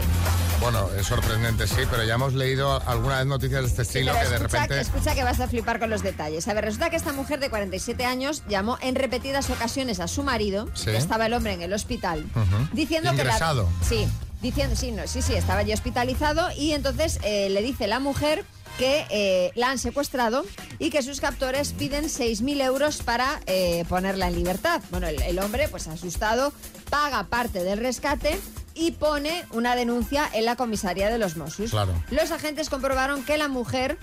Bueno, 0.60 0.89
es 0.98 1.06
sorprendente, 1.08 1.67
sí, 1.67 1.82
pero 1.89 2.04
ya 2.04 2.15
hemos 2.15 2.34
leído 2.34 2.82
alguna 2.88 3.17
vez 3.17 3.26
noticias 3.28 3.62
de 3.62 3.67
este 3.67 3.82
estilo 3.84 4.12
Pero 4.13 4.24
que 4.24 4.30
de 4.30 4.36
escucha, 4.36 4.62
repente... 4.63 4.82
escucha 4.82 5.15
que 5.15 5.24
vas 5.24 5.39
a 5.39 5.48
flipar 5.48 5.80
con 5.80 5.89
los 5.89 6.02
detalles. 6.02 6.48
A 6.48 6.54
ver, 6.54 6.65
resulta 6.65 6.89
que 6.89 6.95
esta 6.95 7.13
mujer 7.13 7.39
de 7.39 7.50
47 7.50 8.06
años 8.06 8.43
llamó 8.48 8.78
en 8.82 8.95
repetidas 8.95 9.50
ocasiones 9.50 10.00
a 10.00 10.08
su 10.08 10.24
marido, 10.24 10.69
Sí. 10.74 10.86
que 10.86 10.98
estaba 10.98 11.26
el 11.26 11.34
hombre 11.34 11.54
en 11.54 11.62
el 11.62 11.74
hospital, 11.74 12.26
Ujú. 12.36 12.69
diciendo 12.74 13.12
Ingresado. 13.12 13.65
que 13.67 13.95
la, 13.95 14.04
sí 14.04 14.08
diciendo 14.41 14.76
sí 14.76 14.91
no 14.91 15.08
sí 15.08 15.21
sí 15.24 15.34
estaba 15.34 15.63
ya 15.63 15.74
hospitalizado 15.74 16.50
y 16.56 16.74
entonces 16.74 17.19
eh, 17.24 17.50
le 17.50 17.62
dice 17.63 17.88
la 17.88 18.00
mujer 18.00 18.45
que 18.78 19.06
eh, 19.10 19.52
la 19.56 19.71
han 19.71 19.80
secuestrado 19.80 20.45
y 20.78 20.89
que 20.91 21.02
sus 21.02 21.21
captores 21.21 21.71
piden 21.71 22.06
6.000 22.06 22.62
euros 22.62 22.98
para 22.98 23.39
eh, 23.48 23.86
ponerla 23.88 24.28
en 24.28 24.36
libertad. 24.36 24.82
Bueno, 24.91 25.08
el, 25.08 25.21
el 25.21 25.39
hombre, 25.39 25.69
pues 25.69 25.88
asustado, 25.88 26.52
paga 26.89 27.26
parte 27.26 27.63
del 27.63 27.80
rescate 27.80 28.39
y 28.74 28.91
pone 28.91 29.45
una 29.52 29.76
denuncia 29.76 30.30
en 30.34 30.45
la 30.45 30.56
comisaría 30.56 31.10
de 31.10 31.17
los 31.17 31.38
Mossos. 31.38 31.71
Claro. 31.71 31.93
Los 32.12 32.32
agentes 32.32 32.69
comprobaron 32.69 33.24
que 33.24 33.38
la 33.38 33.48
mujer 33.48 33.98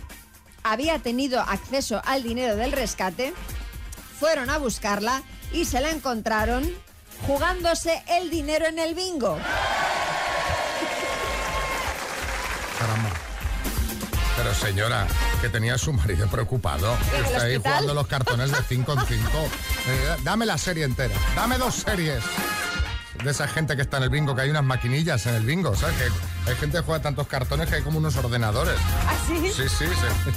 había 0.62 0.98
tenido 0.98 1.40
acceso 1.40 2.00
al 2.04 2.22
dinero 2.22 2.56
del 2.56 2.72
rescate, 2.72 3.34
fueron 4.18 4.50
a 4.50 4.58
buscarla 4.58 5.22
y 5.52 5.66
se 5.66 5.80
la 5.80 5.90
encontraron 5.90 6.70
jugándose 7.26 8.02
el 8.08 8.30
dinero 8.30 8.66
en 8.66 8.78
el 8.78 8.94
bingo. 8.94 9.38
Caramba. 12.78 13.10
Pero 14.36 14.54
señora, 14.54 15.06
que 15.40 15.48
tenía 15.48 15.74
a 15.74 15.78
su 15.78 15.92
marido 15.92 16.26
preocupado. 16.28 16.96
¿En 17.12 17.16
el 17.16 17.24
Está 17.26 17.42
ahí 17.42 17.56
jugando 17.58 17.94
los 17.94 18.06
cartones 18.06 18.50
de 18.50 18.62
5 18.62 18.92
en 18.92 19.06
5. 19.06 19.30
dame 20.24 20.46
la 20.46 20.56
serie 20.56 20.84
entera. 20.84 21.14
Dame 21.36 21.58
dos 21.58 21.74
series. 21.74 22.24
De 23.24 23.30
esa 23.30 23.46
gente 23.46 23.76
que 23.76 23.82
está 23.82 23.98
en 23.98 24.04
el 24.04 24.10
bingo, 24.10 24.34
que 24.34 24.42
hay 24.42 24.50
unas 24.50 24.64
maquinillas 24.64 25.26
en 25.26 25.36
el 25.36 25.44
bingo, 25.44 25.76
¿sabes? 25.76 25.96
Que 25.96 26.50
hay 26.50 26.56
gente 26.56 26.78
que 26.78 26.82
juega 26.82 27.00
tantos 27.02 27.28
cartones 27.28 27.68
que 27.68 27.76
hay 27.76 27.82
como 27.82 27.98
unos 27.98 28.16
ordenadores. 28.16 28.74
¿Ah, 29.06 29.14
sí? 29.26 29.48
Sí, 29.48 29.68
sí, 29.68 29.84
sí. 29.86 30.30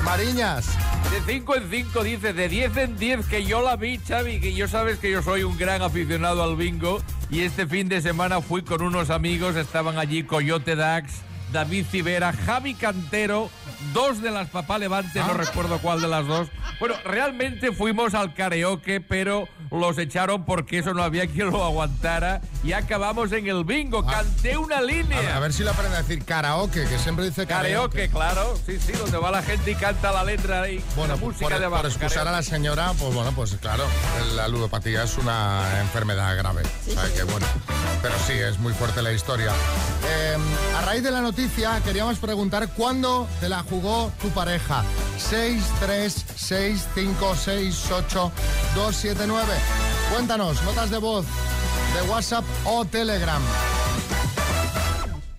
Mariñas. 0.04 0.66
De 1.10 1.20
5 1.32 1.56
en 1.56 1.70
5 1.70 2.04
dice, 2.04 2.32
de 2.32 2.48
10 2.48 2.76
en 2.76 2.96
10 2.96 3.26
que 3.26 3.44
yo 3.44 3.60
la 3.60 3.76
vi, 3.76 3.98
Xavi, 3.98 4.40
que 4.40 4.54
yo 4.54 4.68
sabes 4.68 4.98
que 4.98 5.10
yo 5.10 5.22
soy 5.22 5.42
un 5.42 5.58
gran 5.58 5.82
aficionado 5.82 6.44
al 6.44 6.56
bingo 6.56 7.00
y 7.28 7.40
este 7.40 7.66
fin 7.66 7.88
de 7.88 8.00
semana 8.00 8.40
fui 8.40 8.62
con 8.62 8.82
unos 8.82 9.10
amigos, 9.10 9.56
estaban 9.56 9.98
allí 9.98 10.22
Coyote 10.22 10.76
Dax, 10.76 11.12
David 11.56 11.86
Civera, 11.90 12.34
Javi 12.34 12.74
Cantero, 12.74 13.48
dos 13.94 14.20
de 14.20 14.30
las 14.30 14.50
Papá 14.50 14.76
Levante, 14.76 15.20
no 15.20 15.32
recuerdo 15.32 15.78
cuál 15.78 16.02
de 16.02 16.06
las 16.08 16.26
dos. 16.26 16.48
Bueno, 16.78 16.94
realmente 17.02 17.72
fuimos 17.72 18.12
al 18.12 18.34
karaoke, 18.34 19.00
pero 19.00 19.48
los 19.70 19.96
echaron 19.96 20.44
porque 20.44 20.80
eso 20.80 20.92
no 20.92 21.02
había 21.02 21.26
quien 21.32 21.48
lo 21.50 21.64
aguantara 21.64 22.42
y 22.62 22.74
acabamos 22.74 23.32
en 23.32 23.46
el 23.46 23.64
bingo. 23.64 24.04
Canté 24.04 24.58
una 24.58 24.76
A 24.76 24.80
ver, 24.82 24.94
línea. 24.96 25.34
a 25.34 25.40
ver 25.40 25.54
si 25.54 25.62
lo 25.62 25.70
aprende 25.70 25.96
a 25.96 26.02
decir 26.02 26.22
karaoke, 26.26 26.84
que 26.86 26.98
siempre 26.98 27.24
dice 27.24 27.46
Karaoke, 27.46 28.10
claro, 28.10 28.54
sí, 28.66 28.78
sí, 28.78 28.92
donde 28.92 29.16
va 29.16 29.30
la 29.30 29.42
gente 29.42 29.70
y 29.70 29.76
canta 29.76 30.12
la 30.12 30.24
letra 30.24 30.68
y 30.68 30.84
Bueno, 30.94 31.14
la 31.14 31.20
música 31.20 31.48
por, 31.48 31.58
de 31.58 31.64
abajo. 31.64 31.82
por 31.84 31.90
excusar 31.90 32.28
a 32.28 32.32
la 32.32 32.42
señora, 32.42 32.92
pues 32.98 33.14
bueno, 33.14 33.32
pues 33.32 33.56
claro, 33.62 33.84
la 34.34 34.46
ludopatía 34.48 35.04
es 35.04 35.16
una 35.16 35.80
enfermedad 35.80 36.36
grave. 36.36 36.60
o 36.86 36.90
sea 36.90 37.04
que 37.14 37.22
bueno, 37.22 37.46
pero 38.02 38.14
sí, 38.26 38.32
es 38.32 38.58
muy 38.58 38.72
fuerte 38.72 39.02
la 39.02 39.12
historia. 39.12 39.52
Eh, 40.04 40.36
a 40.76 40.82
raíz 40.82 41.02
de 41.02 41.10
la 41.10 41.20
noticia, 41.20 41.80
queríamos 41.84 42.18
preguntar 42.18 42.68
cuándo 42.74 43.26
te 43.40 43.48
la 43.48 43.62
jugó 43.62 44.10
tu 44.20 44.28
pareja. 44.30 44.84
6, 45.18 45.62
3, 45.80 46.24
6, 46.36 46.86
5, 46.94 47.34
6, 47.34 47.90
8, 47.90 48.32
2, 48.74 48.96
7, 48.96 49.24
9. 49.26 49.44
Cuéntanos, 50.12 50.62
notas 50.62 50.90
de 50.90 50.98
voz 50.98 51.26
de 51.94 52.10
WhatsApp 52.10 52.44
o 52.64 52.84
Telegram. 52.84 53.42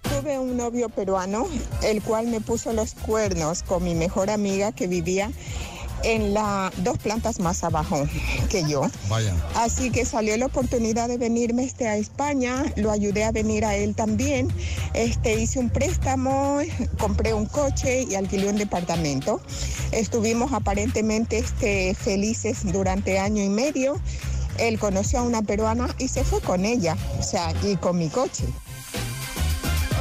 Tuve 0.02 0.40
un 0.40 0.58
novio 0.58 0.90
peruano, 0.90 1.48
el 1.84 2.02
cual 2.02 2.28
me 2.28 2.42
puso 2.42 2.74
los 2.74 2.94
cuernos 2.94 3.64
con 3.64 3.84
mi 3.84 3.94
mejor 3.94 4.30
amiga 4.30 4.72
que 4.72 4.88
vivía 4.88 5.32
en 6.04 6.34
la 6.34 6.72
dos 6.78 6.98
plantas 6.98 7.40
más 7.40 7.64
abajo 7.64 8.08
que 8.50 8.64
yo. 8.64 8.82
Vaya. 9.10 9.34
Así 9.56 9.92
que 9.92 10.06
salió 10.06 10.36
la 10.38 10.48
oportunidad 10.48 11.08
de 11.08 11.18
venirme 11.18 11.64
este, 11.64 11.88
a 11.88 11.98
España, 11.98 12.66
lo 12.76 12.92
ayudé 12.92 13.24
a 13.24 13.32
venir 13.32 13.66
a 13.66 13.76
él 13.76 13.96
también. 13.96 14.50
Este, 14.94 15.40
hice 15.40 15.60
un 15.60 15.70
préstamo, 15.70 16.60
compré 17.00 17.34
un 17.34 17.46
coche 17.46 18.06
y 18.10 18.16
alquilé 18.16 18.50
un 18.50 18.58
departamento. 18.58 19.42
Estuvimos 19.92 20.54
aparentemente 20.54 21.38
este, 21.38 21.96
felices 21.96 22.72
durante 22.72 23.20
año 23.20 23.44
y 23.44 23.50
medio. 23.50 24.00
Él 24.58 24.80
conoció 24.80 25.20
a 25.20 25.22
una 25.22 25.42
peruana 25.42 25.88
y 26.00 26.08
se 26.08 26.24
fue 26.24 26.42
con 26.42 26.66
ella, 26.66 26.98
o 27.20 27.24
sea, 27.24 27.54
y 27.64 27.76
con 27.76 27.98
mi 27.98 28.10
coche. 28.10 28.46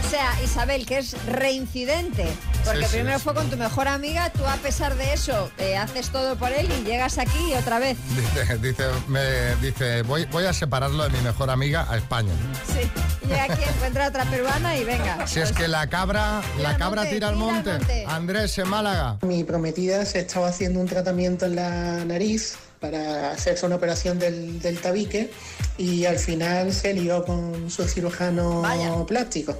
O 0.06 0.08
sea, 0.08 0.40
Isabel, 0.44 0.86
que 0.86 0.98
es 0.98 1.16
reincidente. 1.26 2.26
Porque 2.64 2.84
Sí, 2.86 2.96
primero 2.96 3.18
sí. 3.18 3.24
fue 3.24 3.34
con 3.34 3.50
tu 3.50 3.56
mejor 3.56 3.88
amiga, 3.88 4.30
tú 4.30 4.46
a 4.46 4.54
pesar 4.56 4.94
de 4.96 5.12
eso 5.12 5.50
eh, 5.58 5.76
haces 5.76 6.10
todo 6.10 6.36
por 6.36 6.52
él 6.52 6.68
y 6.80 6.84
llegas 6.84 7.18
aquí 7.18 7.50
y 7.50 7.54
otra 7.54 7.80
vez. 7.80 7.98
Dice, 8.14 8.58
dice, 8.58 8.84
me, 9.08 9.56
dice 9.56 10.02
voy, 10.02 10.24
voy 10.26 10.44
a 10.44 10.52
separarlo 10.52 11.02
de 11.04 11.10
mi 11.10 11.20
mejor 11.22 11.50
amiga 11.50 11.86
a 11.90 11.96
España. 11.96 12.32
Sí. 12.72 12.88
Y 13.28 13.32
aquí, 13.32 13.62
encuentra 13.74 14.06
otra 14.06 14.24
peruana 14.26 14.76
y 14.76 14.84
venga. 14.84 15.26
Si 15.26 15.40
es 15.40 15.50
que 15.50 15.66
la 15.66 15.88
cabra, 15.88 16.40
la 16.60 16.76
cabra 16.76 17.02
monte, 17.02 17.14
tira 17.14 17.28
al 17.28 17.36
monte. 17.36 18.04
Andrés, 18.06 18.56
en 18.58 18.68
Málaga. 18.68 19.18
Mi 19.22 19.42
prometida 19.42 20.04
se 20.04 20.20
estaba 20.20 20.48
haciendo 20.48 20.78
un 20.78 20.86
tratamiento 20.86 21.46
en 21.46 21.56
la 21.56 22.04
nariz 22.04 22.56
para 22.78 23.32
hacerse 23.32 23.66
una 23.66 23.74
operación 23.74 24.20
del, 24.20 24.60
del 24.60 24.78
tabique 24.80 25.32
y 25.78 26.04
al 26.04 26.20
final 26.20 26.72
se 26.72 26.94
lió 26.94 27.24
con 27.24 27.68
su 27.70 27.82
cirujano 27.88 28.62
plástico. 29.08 29.58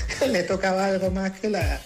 Le 0.28 0.42
tocaba 0.42 0.86
algo 0.86 1.10
más 1.10 1.32
que 1.32 1.50
la, 1.50 1.80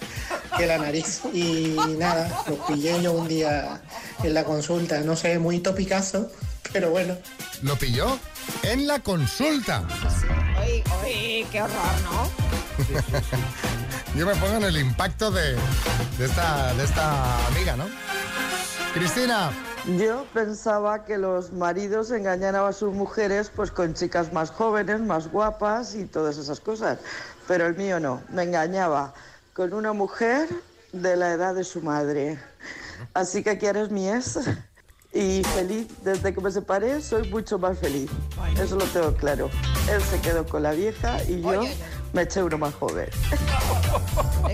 que 0.57 0.66
la 0.66 0.79
nariz. 0.79 1.20
Y 1.33 1.77
nada, 1.99 2.44
lo 2.49 2.66
pillé 2.66 3.03
yo 3.03 3.12
un 3.12 3.29
día 3.29 3.81
en 4.23 4.35
la 4.35 4.44
consulta. 4.44 5.01
No 5.01 5.16
sé, 5.16 5.38
muy 5.38 5.61
topicazo, 5.61 6.31
pero 6.73 6.90
bueno. 6.90 7.16
¿Lo 7.62 7.77
pilló? 7.77 8.18
En 8.62 8.87
la 8.87 9.01
consulta. 9.01 9.85
Uy, 10.62 10.83
uy, 11.05 11.46
qué 11.51 11.62
horror, 11.62 12.01
¿no? 12.05 12.31
Yo 14.16 14.27
me 14.27 14.35
pongo 14.35 14.57
en 14.57 14.64
el 14.64 14.77
impacto 14.79 15.31
de, 15.31 15.55
de 16.18 16.25
esta, 16.25 16.75
de 16.75 16.85
esta 16.85 17.46
amiga, 17.46 17.77
¿no? 17.77 17.88
Cristina. 18.92 19.53
Yo 19.87 20.27
pensaba 20.35 21.05
que 21.05 21.16
los 21.16 21.53
maridos 21.53 22.11
engañaban 22.11 22.69
a 22.69 22.73
sus 22.73 22.93
mujeres 22.93 23.51
pues 23.55 23.71
con 23.71 23.95
chicas 23.95 24.33
más 24.33 24.51
jóvenes, 24.51 25.01
más 25.01 25.31
guapas 25.31 25.95
y 25.95 26.05
todas 26.05 26.37
esas 26.37 26.61
cosas. 26.61 26.99
Pero 27.49 27.66
el 27.66 27.77
mío 27.77 27.99
no, 27.99 28.23
me 28.29 28.43
engañaba 28.43 29.14
con 29.55 29.73
una 29.73 29.93
mujer 29.93 30.49
de 30.93 31.16
la 31.16 31.33
edad 31.33 31.55
de 31.55 31.64
su 31.64 31.81
madre. 31.81 32.38
Así 33.14 33.43
que 33.43 33.51
aquí 33.51 33.66
eres 33.66 33.90
mi 33.90 34.09
ex 34.09 34.38
y 35.12 35.43
feliz. 35.55 35.88
Desde 36.05 36.35
que 36.35 36.40
me 36.40 36.51
separé 36.51 37.01
soy 37.01 37.29
mucho 37.31 37.59
más 37.59 37.79
feliz. 37.79 38.11
Eso 38.61 38.77
lo 38.77 38.85
tengo 38.87 39.14
claro. 39.14 39.51
Él 39.90 40.03
se 40.03 40.21
quedó 40.21 40.47
con 40.47 40.62
la 40.62 40.73
vieja 40.73 41.23
y 41.25 41.40
yo 41.40 41.62
me 42.12 42.23
eché 42.23 42.43
uno 42.43 42.59
más 42.59 42.75
joven. 42.75 43.09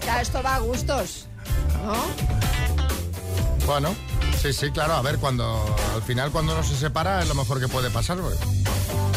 Claro, 0.01 0.21
esto 0.21 0.43
va 0.43 0.57
a 0.57 0.59
gustos, 0.61 1.27
¿no? 1.85 1.95
Bueno, 3.67 3.97
sí, 4.41 4.53
sí, 4.53 4.71
claro. 4.71 4.95
A 4.95 5.03
ver, 5.03 5.19
cuando 5.19 5.65
al 5.95 6.03
final 6.03 6.31
cuando 6.31 6.53
uno 6.53 6.63
se 6.63 6.77
separa 6.77 7.21
es 7.23 7.29
lo 7.29 7.35
mejor 7.35 7.61
que 7.61 7.69
puede 7.69 7.91
pasar. 7.91 8.19
porque- 8.19 8.39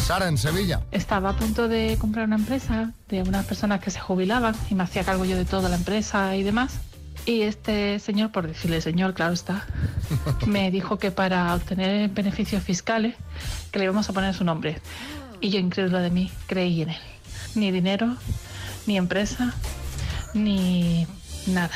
Sara, 0.05 0.27
en 0.27 0.37
Sevilla. 0.37 0.81
Estaba 0.91 1.29
a 1.31 1.35
punto 1.35 1.67
de 1.67 1.97
comprar 1.99 2.25
una 2.25 2.37
empresa 2.37 2.91
de 3.09 3.21
unas 3.21 3.45
personas 3.45 3.79
que 3.81 3.91
se 3.91 3.99
jubilaban 3.99 4.55
y 4.69 4.75
me 4.75 4.83
hacía 4.83 5.03
cargo 5.03 5.23
yo 5.25 5.35
de 5.37 5.45
toda 5.45 5.69
la 5.69 5.75
empresa 5.75 6.35
y 6.35 6.43
demás. 6.43 6.73
Y 7.25 7.41
este 7.43 7.99
señor, 7.99 8.31
por 8.31 8.47
decirle 8.47 8.81
señor, 8.81 9.13
claro 9.13 9.33
está, 9.33 9.65
me 10.47 10.71
dijo 10.71 10.97
que 10.97 11.11
para 11.11 11.53
obtener 11.53 12.09
beneficios 12.09 12.63
fiscales 12.63 13.15
que 13.71 13.77
le 13.79 13.85
íbamos 13.85 14.09
a 14.09 14.13
poner 14.13 14.33
su 14.33 14.43
nombre. 14.43 14.81
Y 15.41 15.49
yo, 15.51 15.59
incrédula 15.59 15.99
de 15.99 16.09
mí, 16.09 16.31
creí 16.47 16.81
en 16.81 16.89
él. 16.89 16.97
Ni 17.55 17.71
dinero, 17.71 18.15
ni 18.87 18.97
empresa, 18.97 19.53
ni 20.33 21.05
nada. 21.45 21.71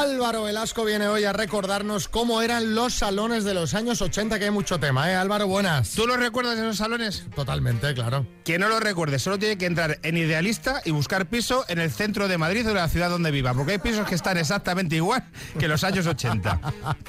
Álvaro 0.00 0.44
Velasco 0.44 0.86
viene 0.86 1.08
hoy 1.08 1.24
a 1.24 1.34
recordarnos 1.34 2.08
cómo 2.08 2.40
eran 2.40 2.74
los 2.74 2.94
salones 2.94 3.44
de 3.44 3.52
los 3.52 3.74
años 3.74 4.00
80, 4.00 4.38
que 4.38 4.46
hay 4.46 4.50
mucho 4.50 4.80
tema, 4.80 5.10
¿eh? 5.10 5.14
Álvaro, 5.14 5.46
buenas. 5.46 5.90
¿Tú 5.90 6.06
los 6.06 6.18
recuerdas 6.18 6.58
esos 6.58 6.78
salones? 6.78 7.26
Totalmente, 7.36 7.92
claro. 7.92 8.26
Quien 8.42 8.62
no 8.62 8.70
lo 8.70 8.80
recuerde, 8.80 9.18
solo 9.18 9.38
tiene 9.38 9.58
que 9.58 9.66
entrar 9.66 9.98
en 10.02 10.16
Idealista 10.16 10.80
y 10.86 10.90
buscar 10.90 11.28
piso 11.28 11.66
en 11.68 11.80
el 11.80 11.90
centro 11.90 12.28
de 12.28 12.38
Madrid 12.38 12.64
o 12.64 12.68
de 12.70 12.76
la 12.76 12.88
ciudad 12.88 13.10
donde 13.10 13.30
viva, 13.30 13.52
porque 13.52 13.72
hay 13.72 13.78
pisos 13.78 14.08
que 14.08 14.14
están 14.14 14.38
exactamente 14.38 14.96
igual 14.96 15.22
que 15.58 15.68
los 15.68 15.84
años 15.84 16.06
80. 16.06 16.60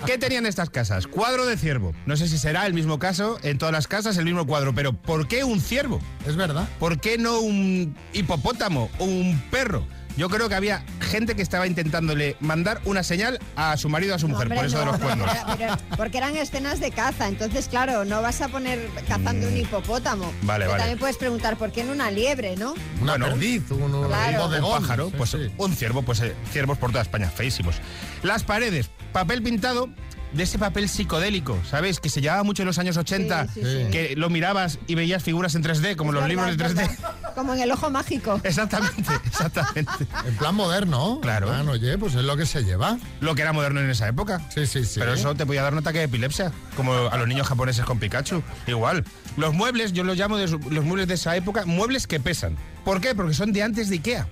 ¿Qué 0.06 0.18
tenían 0.18 0.46
estas 0.46 0.70
casas? 0.70 1.08
Cuadro 1.08 1.46
de 1.46 1.56
ciervo. 1.56 1.94
No 2.06 2.18
sé 2.18 2.28
si 2.28 2.38
será 2.38 2.66
el 2.66 2.74
mismo 2.74 3.00
caso 3.00 3.40
en 3.42 3.58
todas 3.58 3.72
las 3.72 3.88
casas, 3.88 4.18
el 4.18 4.26
mismo 4.26 4.46
cuadro, 4.46 4.76
pero 4.76 4.92
¿por 4.92 5.30
qué 5.30 5.46
un 5.46 5.62
ciervo? 5.62 6.02
Es 6.28 6.36
verdad. 6.36 6.68
¿Por 6.78 7.00
qué 7.00 7.18
no 7.18 7.40
un 7.40 7.96
hipopótamo 8.12 8.90
o 9.00 9.06
un 9.06 9.42
perro? 9.50 9.88
Yo 10.18 10.30
creo 10.30 10.50
que 10.50 10.56
había 10.56 10.84
gente 11.00 11.36
que 11.36 11.42
estaba 11.42 11.66
intentándole 11.68 12.36
mandar 12.40 12.82
una 12.86 13.02
señal 13.04 13.40
a 13.56 13.76
su 13.78 13.90
marido 13.90 14.14
o 14.14 14.16
a 14.16 14.20
su 14.20 14.28
mujer, 14.28 14.44
Hombre, 14.48 14.58
por 14.58 14.66
eso 14.68 14.80
de 14.80 14.86
no, 14.86 14.92
los 14.92 15.02
cuernos. 15.02 15.30
pero- 15.32 15.58
pero- 15.58 15.98
porque 15.98 16.18
eran 16.18 16.36
escenas 16.36 16.80
de 16.80 16.92
caza, 16.92 17.28
entonces 17.28 17.68
claro, 17.68 18.06
no 18.06 18.22
vas 18.22 18.42
a 18.42 18.48
poner 18.50 18.88
cazando 19.08 19.48
un 19.48 19.58
hipopótamo. 19.58 20.26
Mm. 20.42 20.46
Vale, 20.46 20.60
Pero 20.66 20.72
vale. 20.72 20.80
También 20.82 21.00
puedes 21.00 21.18
preguntar 21.18 21.58
por 21.58 21.72
qué 21.72 21.82
en 21.82 21.90
una 21.90 22.12
liebre, 22.12 22.56
¿no? 22.56 22.74
Una 23.02 23.16
perdiz, 23.16 23.70
un, 23.72 23.84
un 23.96 24.08
Claro. 24.08 24.44
bodegón. 24.48 24.76
Un 24.76 24.82
pájaro, 24.82 25.06
Sí, 25.10 25.14
pues 25.18 25.30
sí. 25.32 25.38
un 25.58 25.76
ciervo, 25.76 26.02
pues 26.04 26.20
eh, 26.22 26.36
ciervos 26.52 26.78
por 26.78 26.92
toda 26.92 27.02
España, 27.02 27.30
feísimos. 27.30 27.76
Las 28.24 28.44
paredes, 28.44 28.90
papel 29.14 29.42
pintado 29.42 29.90
de 30.34 30.44
ese 30.44 30.58
papel 30.60 30.88
psicodélico, 30.90 31.58
¿sabes? 31.70 32.00
Que 32.00 32.10
se 32.10 32.22
llevaba 32.22 32.44
mucho 32.44 32.64
en 32.64 32.68
los 32.68 32.78
años 32.80 32.98
80, 32.98 33.48
Sí, 33.48 33.52
sí, 33.56 33.62
sí. 33.64 33.92
que 33.92 34.14
lo 34.16 34.30
mirabas 34.30 34.80
y 34.88 34.96
veías 34.96 35.22
figuras 35.24 35.56
en 35.56 35.64
3D, 35.64 35.96
como 35.96 36.12
los 36.12 36.28
libros 36.28 36.56
de 36.58 36.64
3D. 36.66 36.90
Como 37.36 37.54
en 37.54 37.62
el 37.62 37.72
ojo 37.72 37.90
mágico. 37.90 38.40
Exactamente, 38.44 39.12
exactamente. 39.26 39.92
En 40.26 40.36
plan 40.38 40.56
moderno. 40.56 41.20
Claro. 41.22 41.48
En 41.48 41.54
plan, 41.54 41.70
oye, 41.70 41.98
pues 41.98 42.16
es 42.16 42.24
lo 42.24 42.36
que 42.38 42.46
se 42.46 42.64
lleva. 42.64 42.98
Lo 43.20 43.36
que 43.36 43.42
era 43.42 43.54
moderno 43.54 43.80
en 43.82 43.90
esa 43.90 44.08
época. 44.08 44.42
Sí, 44.54 44.66
sí, 44.68 44.84
sí. 44.86 45.00
Pero 45.00 45.14
eso 45.14 45.34
te 45.36 45.46
podía 45.46 45.64
dar 45.64 45.74
un 45.74 45.80
ataque 45.80 46.00
de 46.00 46.06
epilepsia, 46.06 46.52
como 46.76 46.94
a 46.94 47.18
los 47.18 47.28
niños 47.28 47.48
japoneses 47.48 47.86
con 47.86 48.00
Pikachu. 48.00 48.44
Igual. 48.68 49.04
Los 49.38 49.54
muebles, 49.54 49.94
yo 49.94 50.04
los 50.04 50.18
llamo 50.18 50.38
de 50.38 50.48
los 50.48 50.84
muebles 50.86 51.08
de 51.08 51.14
esa 51.14 51.36
época, 51.36 51.66
muebles 51.66 52.06
que 52.08 52.20
pesan. 52.20 52.58
¿Por 52.84 53.00
qué? 53.00 53.16
Porque 53.16 53.34
son 53.34 53.54
de 53.54 53.64
antes 53.64 53.90
de 53.90 53.96
Ikea. 53.96 54.28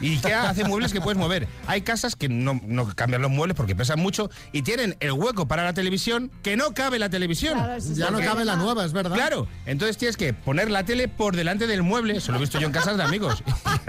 Y 0.00 0.14
Ikea 0.16 0.50
hace 0.50 0.64
muebles 0.64 0.92
que 0.92 1.00
puedes 1.00 1.18
mover. 1.18 1.48
Hay 1.66 1.82
casas 1.82 2.14
que 2.16 2.28
no, 2.28 2.60
no 2.64 2.86
cambian 2.94 3.20
los 3.22 3.30
muebles 3.30 3.56
porque 3.56 3.74
pesan 3.74 3.98
mucho 3.98 4.30
y 4.52 4.62
tienen 4.62 4.96
el 5.00 5.12
hueco 5.12 5.48
para 5.48 5.64
la 5.64 5.72
televisión 5.72 6.30
que 6.42 6.56
no 6.56 6.72
cabe 6.74 6.98
la 6.98 7.08
televisión. 7.10 7.58
Claro, 7.58 7.78
Ya 7.94 8.10
no 8.10 8.20
cabe 8.20 8.44
la 8.44 8.56
nueva, 8.56 8.84
es 8.84 8.92
verdad. 8.92 9.14
Claro, 9.16 9.48
entonces 9.66 9.96
tienes 9.98 10.16
que 10.16 10.32
poner 10.34 10.70
la 10.70 10.84
tele 10.84 11.08
por 11.08 11.34
delante 11.36 11.66
del 11.66 11.82
mueble. 11.82 12.20
Se 12.20 12.30
lo 12.30 12.38
he 12.38 12.40
visto 12.40 12.58
yo 12.60 12.66
en 12.66 12.72
casas 12.72 12.96
de 12.96 13.02
amigos. 13.02 13.42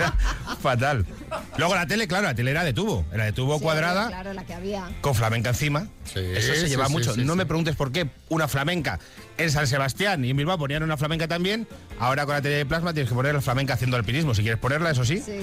Fatal. 0.62 1.06
Luego 1.58 1.76
la 1.76 1.86
tele, 1.88 2.08
claro, 2.08 2.26
la 2.26 2.36
tele 2.36 2.52
era 2.52 2.63
de 2.63 2.74
tubo. 2.74 3.06
Era 3.13 3.26
de 3.26 3.32
tubo 3.34 3.58
Sí, 3.58 3.63
cuadrada 3.63 4.08
Claro, 4.08 4.34
la 4.34 4.43
que 4.45 4.54
había. 4.54 4.89
con 5.02 5.15
flamenca 5.15 5.50
encima. 5.50 5.88
Eso 6.06 6.15
se 6.54 6.62
sí, 6.62 6.67
lleva 6.69 6.88
sí, 6.88 6.91
mucho. 6.91 7.13
sí, 7.13 7.24
no 7.24 7.34
sí. 7.34 7.38
me 7.38 7.45
preguntes 7.45 7.76
por 7.76 7.91
qué 7.91 8.10
una 8.30 8.48
flamenca 8.48 9.00
en 9.38 9.52
San 9.52 9.67
Sebastián 9.67 10.26
y 10.26 10.32
en 10.32 10.38
Bilbao 10.38 10.58
ponían 10.58 10.84
una 10.84 10.98
flamenca 10.98 11.28
también. 11.28 11.67
Ahora 12.00 12.26
con 12.26 12.36
la 12.36 12.41
tele 12.41 12.56
de 12.56 12.65
plasma 12.65 12.93
tienes 12.93 13.10
que 13.10 13.15
poner 13.15 13.36
la 13.36 13.41
flamenca 13.41 13.74
haciendo 13.76 13.95
alpinismo. 13.98 14.34
Si 14.34 14.41
quieres 14.41 14.60
ponerla, 14.60 14.91
eso 14.91 15.06
sí. 15.06 15.19
Sí. 15.19 15.34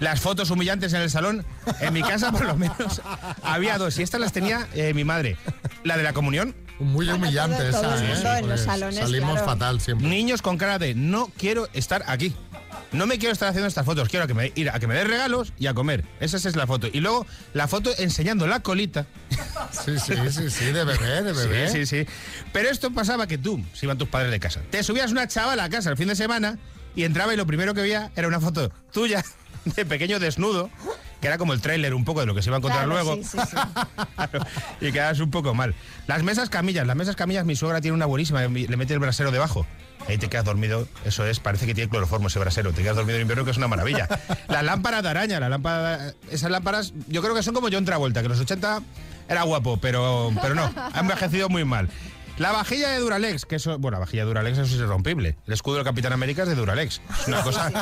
Las 0.00 0.20
fotos 0.20 0.50
humillantes 0.50 0.92
en 0.92 1.00
el 1.02 1.10
salón. 1.10 1.44
En 1.80 1.92
mi 1.94 2.02
casa, 2.02 2.30
por 2.32 2.44
lo 2.44 2.56
menos, 2.56 3.00
había 3.42 3.78
dos. 3.78 3.98
Y 3.98 4.02
estas 4.02 4.20
las 4.20 4.32
tenía 4.32 4.66
eh, 4.74 4.92
mi 4.94 5.04
madre. 5.04 5.36
La 5.84 5.96
de 5.96 6.02
la 6.02 6.12
comunión. 6.12 6.54
Muy 6.78 7.08
humillante 7.08 7.70
todo- 7.70 7.80
todo 7.82 7.94
esa, 7.94 8.36
¿eh? 8.36 8.40
en 8.40 8.48
los 8.50 8.60
salones, 8.60 8.98
Salimos 9.00 9.30
claro. 9.32 9.46
fatal 9.46 9.80
siempre. 9.80 10.06
Niños 10.06 10.42
con 10.42 10.58
cara 10.58 10.78
de 10.78 10.94
no 10.94 11.30
quiero 11.38 11.68
estar 11.72 12.04
aquí. 12.06 12.34
No 12.92 13.06
me 13.06 13.18
quiero 13.18 13.32
estar 13.32 13.48
haciendo 13.48 13.66
estas 13.66 13.84
fotos, 13.86 14.08
quiero 14.10 14.26
que 14.26 14.34
me, 14.34 14.52
ir 14.54 14.68
a 14.70 14.78
que 14.78 14.86
me 14.86 14.94
des 14.94 15.06
regalos 15.08 15.52
y 15.58 15.66
a 15.68 15.74
comer. 15.74 16.04
Esa 16.20 16.36
es 16.36 16.54
la 16.54 16.66
foto. 16.66 16.86
Y 16.92 17.00
luego 17.00 17.26
la 17.54 17.66
foto 17.66 17.90
enseñando 17.98 18.46
la 18.46 18.60
colita. 18.60 19.06
Sí, 19.84 19.98
sí, 19.98 20.14
sí, 20.30 20.50
sí, 20.50 20.64
de 20.66 20.84
bebé, 20.84 21.22
de 21.22 21.32
bebé. 21.32 21.68
Sí, 21.70 21.86
sí, 21.86 22.04
sí. 22.04 22.12
Pero 22.52 22.68
esto 22.68 22.90
pasaba 22.92 23.26
que 23.26 23.38
tú, 23.38 23.64
si 23.72 23.86
iban 23.86 23.96
tus 23.98 24.08
padres 24.08 24.30
de 24.30 24.38
casa, 24.38 24.60
te 24.70 24.82
subías 24.84 25.10
una 25.10 25.26
chavala 25.26 25.64
a 25.64 25.68
casa 25.70 25.90
el 25.90 25.96
fin 25.96 26.08
de 26.08 26.14
semana 26.16 26.58
y 26.94 27.04
entraba 27.04 27.32
y 27.32 27.36
lo 27.38 27.46
primero 27.46 27.72
que 27.74 27.80
veía 27.80 28.10
era 28.16 28.28
una 28.28 28.40
foto 28.40 28.70
tuya 28.92 29.24
de 29.74 29.84
pequeño 29.84 30.18
desnudo, 30.18 30.70
que 31.20 31.26
era 31.26 31.38
como 31.38 31.52
el 31.52 31.60
tráiler 31.60 31.94
un 31.94 32.04
poco 32.04 32.20
de 32.20 32.26
lo 32.26 32.34
que 32.34 32.42
se 32.42 32.48
iba 32.48 32.56
a 32.56 32.58
encontrar 32.58 32.86
Claro, 32.86 33.04
luego. 33.04 33.22
sí, 33.22 33.30
sí, 33.32 33.38
sí. 33.50 33.56
Claro, 34.16 34.46
y 34.80 34.92
quedas 34.92 35.20
un 35.20 35.30
poco 35.30 35.54
mal. 35.54 35.74
Las 36.06 36.22
mesas 36.22 36.48
camillas, 36.50 36.86
las 36.86 36.96
mesas 36.96 37.16
camillas, 37.16 37.44
mi 37.44 37.56
suegra 37.56 37.80
tiene 37.80 37.94
una 37.94 38.06
buenísima, 38.06 38.42
le 38.42 38.76
mete 38.76 38.94
el 38.94 39.00
brasero 39.00 39.30
debajo. 39.30 39.66
Ahí 40.08 40.18
te 40.18 40.28
quedas 40.28 40.44
dormido, 40.44 40.86
eso 41.04 41.26
es, 41.26 41.40
parece 41.40 41.66
que 41.66 41.74
tiene 41.74 41.90
cloroformo 41.90 42.28
ese 42.28 42.38
brasero, 42.38 42.72
te 42.72 42.82
quedas 42.82 42.94
dormido 42.96 43.16
en 43.16 43.22
invierno 43.22 43.44
que 43.44 43.50
es 43.50 43.56
una 43.56 43.66
maravilla. 43.66 44.06
La 44.46 44.62
lámpara 44.62 45.02
de 45.02 45.08
araña, 45.08 45.40
la 45.40 45.48
lámpara, 45.48 46.12
esas 46.30 46.50
lámparas, 46.50 46.92
yo 47.08 47.22
creo 47.22 47.34
que 47.34 47.42
son 47.42 47.54
como 47.54 47.68
John 47.72 47.84
Travolta, 47.84 48.20
que 48.20 48.26
en 48.26 48.32
los 48.32 48.40
80 48.40 48.82
era 49.28 49.42
guapo, 49.42 49.78
pero, 49.78 50.30
pero 50.40 50.54
no, 50.54 50.70
ha 50.76 51.00
envejecido 51.00 51.48
muy 51.48 51.64
mal. 51.64 51.88
La 52.38 52.52
vajilla 52.52 52.90
de 52.90 52.98
Duralex, 52.98 53.46
que 53.46 53.56
eso, 53.56 53.78
bueno, 53.78 53.96
la 53.96 54.00
vajilla 54.00 54.22
de 54.24 54.28
Duralex 54.28 54.58
eso 54.58 54.74
es 54.74 54.80
irrompible. 54.80 55.38
El 55.46 55.54
escudo 55.54 55.76
del 55.76 55.84
Capitán 55.84 56.12
América 56.12 56.42
es 56.42 56.48
de 56.48 56.54
Duralex. 56.54 57.00
Es 57.22 57.28
una 57.28 57.42
cosa 57.42 57.72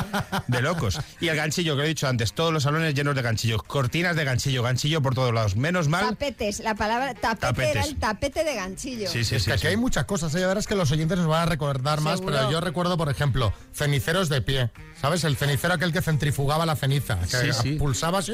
de 0.47 0.61
locos. 0.61 0.97
Y 1.19 1.27
el 1.27 1.35
ganchillo 1.35 1.75
que 1.75 1.83
he 1.83 1.87
dicho 1.87 2.07
antes, 2.07 2.31
todos 2.33 2.53
los 2.53 2.63
salones 2.63 2.93
llenos 2.93 3.15
de 3.15 3.21
ganchillos, 3.21 3.61
cortinas 3.63 4.15
de 4.15 4.23
ganchillo, 4.23 4.63
ganchillo 4.63 5.01
por 5.01 5.13
todos 5.13 5.33
lados. 5.33 5.57
Menos 5.57 5.89
mal. 5.89 6.05
Tapetes, 6.09 6.59
la 6.61 6.73
palabra 6.75 7.13
tapete 7.15 7.41
Tapetes. 7.41 7.75
era 7.75 7.83
el 7.85 7.95
tapete 7.97 8.43
de 8.45 8.55
ganchillo. 8.55 9.09
Sí, 9.09 9.25
sí, 9.25 9.35
Es 9.35 9.43
sí. 9.43 9.47
que 9.47 9.53
aquí 9.53 9.61
sí. 9.63 9.67
hay 9.67 9.77
muchas 9.77 10.05
cosas, 10.05 10.33
¿eh? 10.35 10.45
ahora 10.45 10.61
es 10.61 10.67
que 10.67 10.75
los 10.75 10.89
oyentes 10.89 11.17
nos 11.17 11.27
van 11.27 11.41
a 11.43 11.45
recordar 11.47 11.99
más, 11.99 12.19
Seguro. 12.19 12.35
pero 12.37 12.51
yo 12.51 12.61
recuerdo, 12.61 12.95
por 12.97 13.09
ejemplo, 13.09 13.51
ceniceros 13.73 14.29
de 14.29 14.41
pie. 14.41 14.71
¿Sabes? 15.01 15.25
El 15.25 15.35
cenicero 15.35 15.73
aquel 15.73 15.91
que 15.91 16.01
centrifugaba 16.01 16.65
la 16.65 16.75
ceniza, 16.77 17.19
que 17.19 17.27
Sí, 17.27 17.53
sí. 17.61 17.71
pulsaba 17.73 18.19
así, 18.19 18.31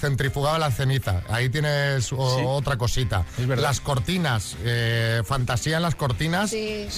centrifugaba 0.00 0.58
la 0.58 0.70
ceniza. 0.70 1.22
Ahí 1.28 1.48
tienes 1.48 2.12
o- 2.12 2.36
Sí. 2.36 2.42
otra 2.46 2.76
cosita. 2.76 3.24
Es 3.38 3.46
verdad. 3.46 3.62
Las 3.64 3.80
cortinas, 3.80 4.56
eh, 4.64 5.22
fantasía 5.46 5.76
en 5.76 5.82
las 5.82 5.94
cortinas. 5.94 6.50
Sí, 6.50 6.88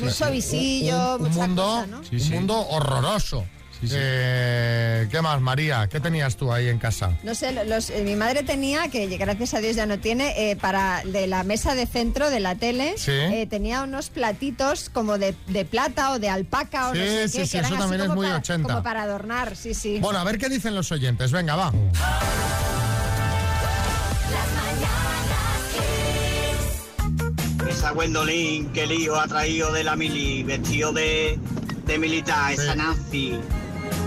un, 1.18 1.22
un 1.26 1.28
mucha 1.28 1.46
mundo, 1.46 1.62
cosa, 1.62 1.86
¿no? 1.86 2.02
Sí, 2.04 2.14
un 2.16 2.20
sí. 2.20 2.32
mundo 2.32 2.66
horroroso. 2.68 3.44
Eh, 3.90 5.06
¿Qué 5.08 5.22
más, 5.22 5.40
María? 5.40 5.86
¿Qué 5.88 6.00
tenías 6.00 6.36
tú 6.36 6.52
ahí 6.52 6.66
en 6.68 6.78
casa? 6.78 7.12
No 7.22 7.34
sé, 7.36 7.52
los, 7.64 7.90
eh, 7.90 8.02
mi 8.02 8.16
madre 8.16 8.42
tenía, 8.42 8.88
que 8.88 9.06
gracias 9.18 9.54
a 9.54 9.60
Dios 9.60 9.76
ya 9.76 9.86
no 9.86 10.00
tiene, 10.00 10.50
eh, 10.50 10.56
para 10.56 11.02
de 11.04 11.28
la 11.28 11.44
mesa 11.44 11.76
de 11.76 11.86
centro 11.86 12.28
de 12.30 12.40
la 12.40 12.56
tele, 12.56 12.94
Sí. 12.96 13.12
eh, 13.12 13.46
tenía 13.48 13.82
unos 13.82 14.08
platitos 14.10 14.88
como 14.88 15.16
de, 15.18 15.36
de 15.46 15.64
plata 15.64 16.10
o 16.12 16.18
de 16.18 16.28
alpaca 16.28 16.88
o 16.88 16.94
Sí, 16.94 16.98
no 16.98 17.04
sé 17.04 17.28
sí, 17.28 17.38
qué, 17.38 17.44
sí, 17.46 17.52
que 17.52 17.58
eran 17.58 17.72
eso 17.72 17.82
así 17.82 17.82
también 17.90 18.10
es 18.10 18.16
muy 18.16 18.26
para, 18.26 18.38
80. 18.38 18.68
Como 18.68 18.82
para 18.82 19.02
adornar, 19.02 19.54
sí, 19.54 19.74
sí. 19.74 19.98
Bueno, 20.00 20.18
a 20.18 20.24
ver 20.24 20.38
qué 20.38 20.48
dicen 20.48 20.74
los 20.74 20.90
oyentes. 20.90 21.30
Venga, 21.30 21.54
va. 21.54 21.72
Esa 27.78 27.92
Gwendolyn 27.92 28.72
que 28.72 28.82
el 28.82 28.90
hijo 28.90 29.14
ha 29.14 29.28
traído 29.28 29.72
de 29.72 29.84
la 29.84 29.94
mili, 29.94 30.42
vestido 30.42 30.92
de, 30.92 31.38
de 31.86 31.96
militar, 31.98 32.50
esa 32.52 32.74
Nancy, 32.74 33.38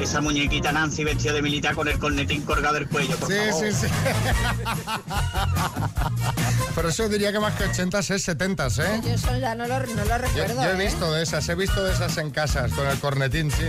esa 0.01 0.19
muñequita 0.19 0.73
Nancy 0.73 1.05
vestida 1.05 1.31
de 1.31 1.41
militar 1.41 1.73
con 1.73 1.87
el 1.87 1.97
cornetín 1.97 2.41
colgado 2.41 2.73
del 2.75 2.89
cuello, 2.89 3.15
por 3.15 3.29
Sí, 3.31 3.37
favor. 3.49 3.63
sí, 3.63 3.71
sí. 3.71 3.87
Pero 6.75 6.89
eso 6.89 7.07
diría 7.07 7.31
que 7.31 7.39
más 7.39 7.53
que 7.55 7.63
80 7.63 7.99
es 7.99 8.07
70, 8.23 8.67
¿eh? 8.67 8.71
Yo 9.05 9.09
eso 9.13 9.37
ya 9.37 9.55
no 9.55 9.65
lo, 9.65 9.79
no 9.79 9.85
lo 9.85 10.03
Yo, 10.05 10.17
recuerdo. 10.17 10.63
yo 10.63 10.69
he 10.69 10.73
¿eh? 10.73 10.85
visto 10.87 11.09
de 11.13 11.23
esas, 11.23 11.47
he 11.47 11.55
visto 11.55 11.81
de 11.85 11.93
esas 11.93 12.17
en 12.17 12.29
casas 12.31 12.73
con 12.73 12.85
el 12.87 12.99
cornetín, 12.99 13.51
sí. 13.51 13.63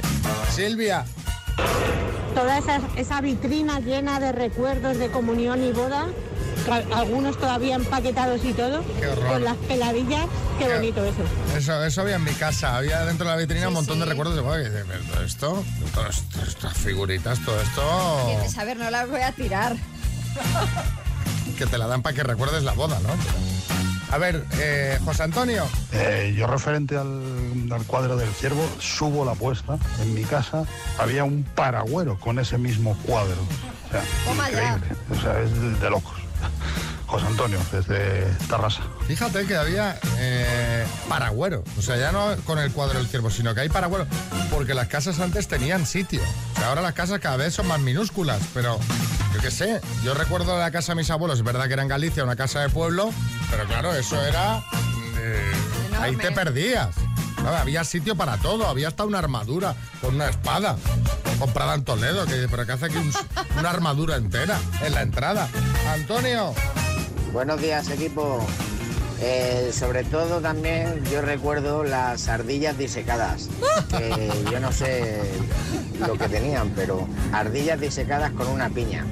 Silvia. 0.53 1.05
Toda 2.35 2.59
esa, 2.59 2.81
esa 2.97 3.21
vitrina 3.21 3.79
llena 3.79 4.19
de 4.19 4.33
recuerdos 4.33 4.99
de 4.99 5.13
comunión 5.13 5.63
y 5.63 5.71
boda, 5.71 6.09
algunos 6.95 7.39
todavía 7.39 7.75
empaquetados 7.77 8.45
y 8.45 8.53
todo, 8.53 8.81
horror. 9.11 9.27
con 9.27 9.45
las 9.45 9.57
peladillas, 9.57 10.27
qué, 10.59 10.67
Qué- 10.67 10.75
bonito 10.75 11.05
eso. 11.05 11.23
Eso, 11.57 11.85
eso 11.85 12.01
había 12.03 12.17
en 12.17 12.25
mi 12.25 12.33
casa, 12.33 12.77
había 12.77 13.05
dentro 13.05 13.27
de 13.27 13.33
la 13.33 13.37
vitrina 13.39 13.69
un 13.69 13.75
montón 13.75 13.99
de 13.99 14.05
recuerdos 14.07 14.35
de 14.37 14.43
"Guau, 14.43 14.59
y 14.61 14.65
de 14.69 14.83
ver 14.83 15.01
todo 15.11 15.23
esto, 15.25 15.65
todas 15.95 16.23
estas 16.47 16.75
figuritas, 16.77 17.39
todo 17.45 17.61
esto 17.61 18.23
Quieres 18.27 18.53
saber, 18.53 18.77
no 18.77 18.91
las 18.91 19.09
voy 19.09 19.21
a 19.21 19.33
tirar. 19.33 19.77
que 21.59 21.67
te 21.67 21.79
la 21.79 21.87
dan 21.87 22.03
para 22.03 22.15
que 22.15 22.23
recuerdes 22.23 22.63
la 22.63 22.73
boda, 22.73 22.99
¿no? 23.01 23.11
A 24.11 24.19
ver, 24.19 24.45
eh, 24.59 24.99
José 25.05 25.23
Antonio. 25.23 25.65
Eh, 25.93 26.35
yo 26.37 26.47
referente 26.47 26.97
al, 26.99 27.23
al 27.73 27.85
cuadro 27.87 28.17
del 28.17 28.29
ciervo, 28.35 28.63
subo 28.79 29.25
la 29.25 29.33
apuesta. 29.33 29.79
En 30.03 30.13
mi 30.13 30.23
casa 30.25 30.65
había 30.99 31.25
un 31.25 31.45
paragüero 31.55 32.19
con 32.21 32.39
ese 32.39 32.59
mismo 32.59 32.95
cuadro. 33.07 33.37
O 33.89 33.91
sea, 33.91 34.49
increíble. 34.49 34.87
O 35.11 35.21
sea, 35.21 35.41
es 35.41 35.51
de, 35.59 35.71
de 35.79 35.91
locos. 35.91 36.15
José 37.13 37.27
Antonio, 37.27 37.59
desde 37.71 38.25
Tarrasa. 38.49 38.83
Fíjate 39.07 39.45
que 39.45 39.55
había 39.55 40.01
eh, 40.17 40.87
paragüero, 41.11 41.63
o 41.79 41.83
sea, 41.83 41.99
ya 41.99 42.11
no 42.11 42.35
con 42.47 42.59
el 42.59 42.73
cuadro 42.73 42.99
del 42.99 43.07
ciervo, 43.07 43.29
sino 43.31 43.55
que 43.55 43.61
hay 43.61 43.69
paragüero, 43.69 44.07
porque 44.51 44.73
las 44.73 44.89
casas 44.89 45.21
antes 45.21 45.47
tenían 45.47 45.85
sitio. 45.85 46.23
O 46.55 46.59
sea, 46.59 46.69
ahora 46.71 46.81
las 46.81 46.95
casas 46.95 47.21
cada 47.21 47.37
vez 47.37 47.53
son 47.53 47.69
más 47.69 47.81
minúsculas, 47.81 48.41
pero 48.55 48.79
yo 49.35 49.41
qué 49.43 49.51
sé, 49.51 49.83
yo 50.03 50.15
recuerdo 50.15 50.59
la 50.59 50.71
casa 50.71 50.93
de 50.93 50.97
mis 50.97 51.11
abuelos, 51.11 51.39
es 51.39 51.45
verdad 51.45 51.67
que 51.67 51.75
era 51.75 51.83
en 51.83 51.89
Galicia, 51.89 52.25
una 52.25 52.35
casa 52.37 52.61
de 52.61 52.71
pueblo, 52.71 53.11
pero 53.51 53.67
claro, 53.67 53.93
eso 53.95 54.19
era... 54.25 54.63
eh, 55.19 55.53
ahí 56.01 56.17
te 56.17 56.33
perdías. 56.33 56.89
Claro, 57.37 57.57
había 57.59 57.85
sitio 57.85 58.17
para 58.17 58.39
todo, 58.39 58.67
había 58.69 58.89
hasta 58.89 59.05
una 59.05 59.19
armadura 59.19 59.75
con 60.01 60.15
una 60.15 60.29
espada 60.29 60.77
comprada 61.39 61.75
en 61.75 61.85
Toledo, 61.85 62.25
que 62.25 62.47
pero 62.49 62.65
que 62.65 62.73
hace 62.73 62.87
aquí 62.87 62.97
un- 62.97 63.13
una 63.59 63.69
armadura 63.69 64.17
entera 64.17 64.59
en 64.81 64.95
la 64.95 65.03
entrada. 65.03 65.49
Antonio. 65.93 66.55
Buenos 67.33 67.61
días, 67.61 67.89
equipo. 67.91 68.47
Eh, 69.21 69.71
sobre 69.73 70.03
todo 70.05 70.41
también 70.41 71.05
yo 71.11 71.23
recuerdo 71.23 71.85
las 71.85 72.29
ardillas 72.29 72.77
disecadas, 72.77 73.49
que 73.97 74.31
yo 74.51 74.59
no 74.59 74.73
sé 74.73 75.23
lo 76.05 76.15
que 76.19 76.29
tenían, 76.29 76.71
pero 76.71 77.07
ardillas 77.33 77.81
disecadas 77.81 78.33
con 78.33 78.49
una 78.49 78.69
piña. 78.69 79.07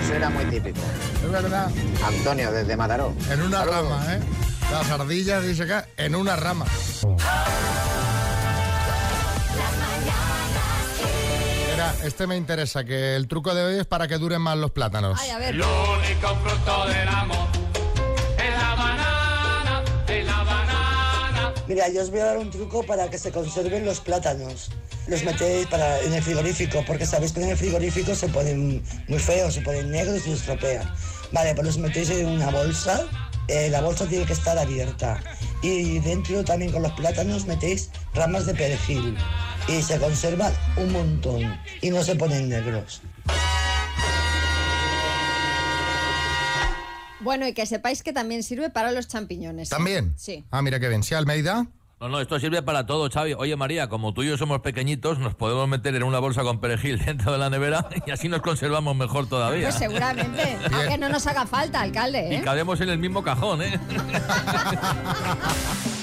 Eso 0.00 0.14
era 0.14 0.30
muy 0.30 0.46
típico. 0.46 0.80
Es 1.24 1.30
verdad. 1.30 1.70
Antonio, 2.04 2.50
desde 2.52 2.76
Mataró. 2.76 3.12
En 3.30 3.42
una 3.42 3.58
Saludos. 3.58 3.90
rama, 3.90 4.14
¿eh? 4.14 4.20
Las 4.72 4.90
ardillas, 4.90 5.60
acá, 5.60 5.86
en 5.98 6.14
una 6.14 6.34
rama. 6.36 6.64
Mira, 11.92 12.06
este 12.06 12.26
me 12.26 12.36
interesa, 12.36 12.84
que 12.84 13.16
el 13.16 13.28
truco 13.28 13.54
de 13.54 13.62
hoy 13.64 13.78
es 13.80 13.86
para 13.86 14.08
que 14.08 14.18
duren 14.18 14.40
más 14.40 14.56
los 14.56 14.70
plátanos. 14.70 15.18
Ay, 15.20 15.30
a 15.30 15.38
ver. 15.38 15.54
El 15.54 15.62
único 15.62 16.36
fruto 16.42 16.86
del 16.86 17.08
amor 17.08 17.48
es 18.38 18.50
la 18.50 18.74
banana, 18.74 19.84
es 20.08 20.26
la 20.26 20.42
banana. 20.42 21.54
Mira, 21.66 21.88
yo 21.88 22.02
os 22.02 22.10
voy 22.10 22.20
a 22.20 22.24
dar 22.26 22.38
un 22.38 22.50
truco 22.50 22.82
para 22.84 23.08
que 23.10 23.18
se 23.18 23.30
conserven 23.30 23.84
los 23.84 24.00
plátanos. 24.00 24.70
Los 25.06 25.24
metéis 25.24 25.66
para, 25.66 25.98
en 26.00 26.12
el 26.14 26.22
frigorífico, 26.22 26.84
porque 26.86 27.06
sabéis 27.06 27.32
que 27.32 27.42
en 27.42 27.50
el 27.50 27.56
frigorífico 27.56 28.14
se 28.14 28.28
ponen 28.28 28.82
muy 29.08 29.18
feos, 29.18 29.54
se 29.54 29.60
ponen 29.62 29.90
negros 29.90 30.18
y 30.18 30.20
se 30.20 30.32
estropean. 30.34 30.88
Vale, 31.32 31.54
pues 31.54 31.66
los 31.66 31.78
metéis 31.78 32.10
en 32.10 32.26
una 32.26 32.50
bolsa. 32.50 33.04
eh, 33.48 33.68
la 33.70 33.80
bolsa 33.80 34.06
tiene 34.06 34.24
que 34.24 34.32
estar 34.32 34.56
abierta. 34.58 35.20
Y 35.60 35.98
dentro 36.00 36.44
también 36.44 36.72
con 36.72 36.82
los 36.82 36.92
plátanos 36.92 37.46
metéis 37.46 37.90
ramas 38.14 38.46
de 38.46 38.54
perejil. 38.54 39.16
Y 39.68 39.82
se 39.82 39.98
conservan 39.98 40.52
un 40.76 40.92
montón. 40.92 41.58
Y 41.80 41.90
no 41.90 42.02
se 42.02 42.16
ponen 42.16 42.48
negros. 42.48 43.00
Bueno, 47.20 47.46
y 47.46 47.54
que 47.54 47.66
sepáis 47.66 48.02
que 48.02 48.12
también 48.12 48.42
sirve 48.42 48.70
para 48.70 48.90
los 48.90 49.06
champiñones. 49.06 49.68
¿eh? 49.68 49.74
¿También? 49.74 50.14
Sí. 50.16 50.44
Ah, 50.50 50.60
mira 50.62 50.80
qué 50.80 50.88
bien. 50.88 51.04
¿Sí, 51.04 51.14
Almeida? 51.14 51.66
No, 52.00 52.08
no, 52.08 52.20
esto 52.20 52.40
sirve 52.40 52.62
para 52.62 52.84
todo, 52.84 53.08
Xavi. 53.08 53.34
Oye, 53.34 53.54
María, 53.54 53.88
como 53.88 54.12
tú 54.12 54.24
y 54.24 54.28
yo 54.28 54.36
somos 54.36 54.58
pequeñitos, 54.60 55.20
nos 55.20 55.36
podemos 55.36 55.68
meter 55.68 55.94
en 55.94 56.02
una 56.02 56.18
bolsa 56.18 56.42
con 56.42 56.60
perejil 56.60 56.98
dentro 57.06 57.30
de 57.30 57.38
la 57.38 57.48
nevera 57.48 57.86
y 58.04 58.10
así 58.10 58.28
nos 58.28 58.42
conservamos 58.42 58.96
mejor 58.96 59.28
todavía. 59.28 59.68
Pues 59.68 59.76
seguramente. 59.76 60.58
Aunque 60.72 60.98
no 60.98 61.08
nos 61.08 61.24
haga 61.28 61.46
falta, 61.46 61.80
alcalde, 61.80 62.28
Y 62.28 62.34
¿eh? 62.34 62.42
cabemos 62.42 62.80
en 62.80 62.88
el 62.88 62.98
mismo 62.98 63.22
cajón, 63.22 63.62
¿eh? 63.62 63.78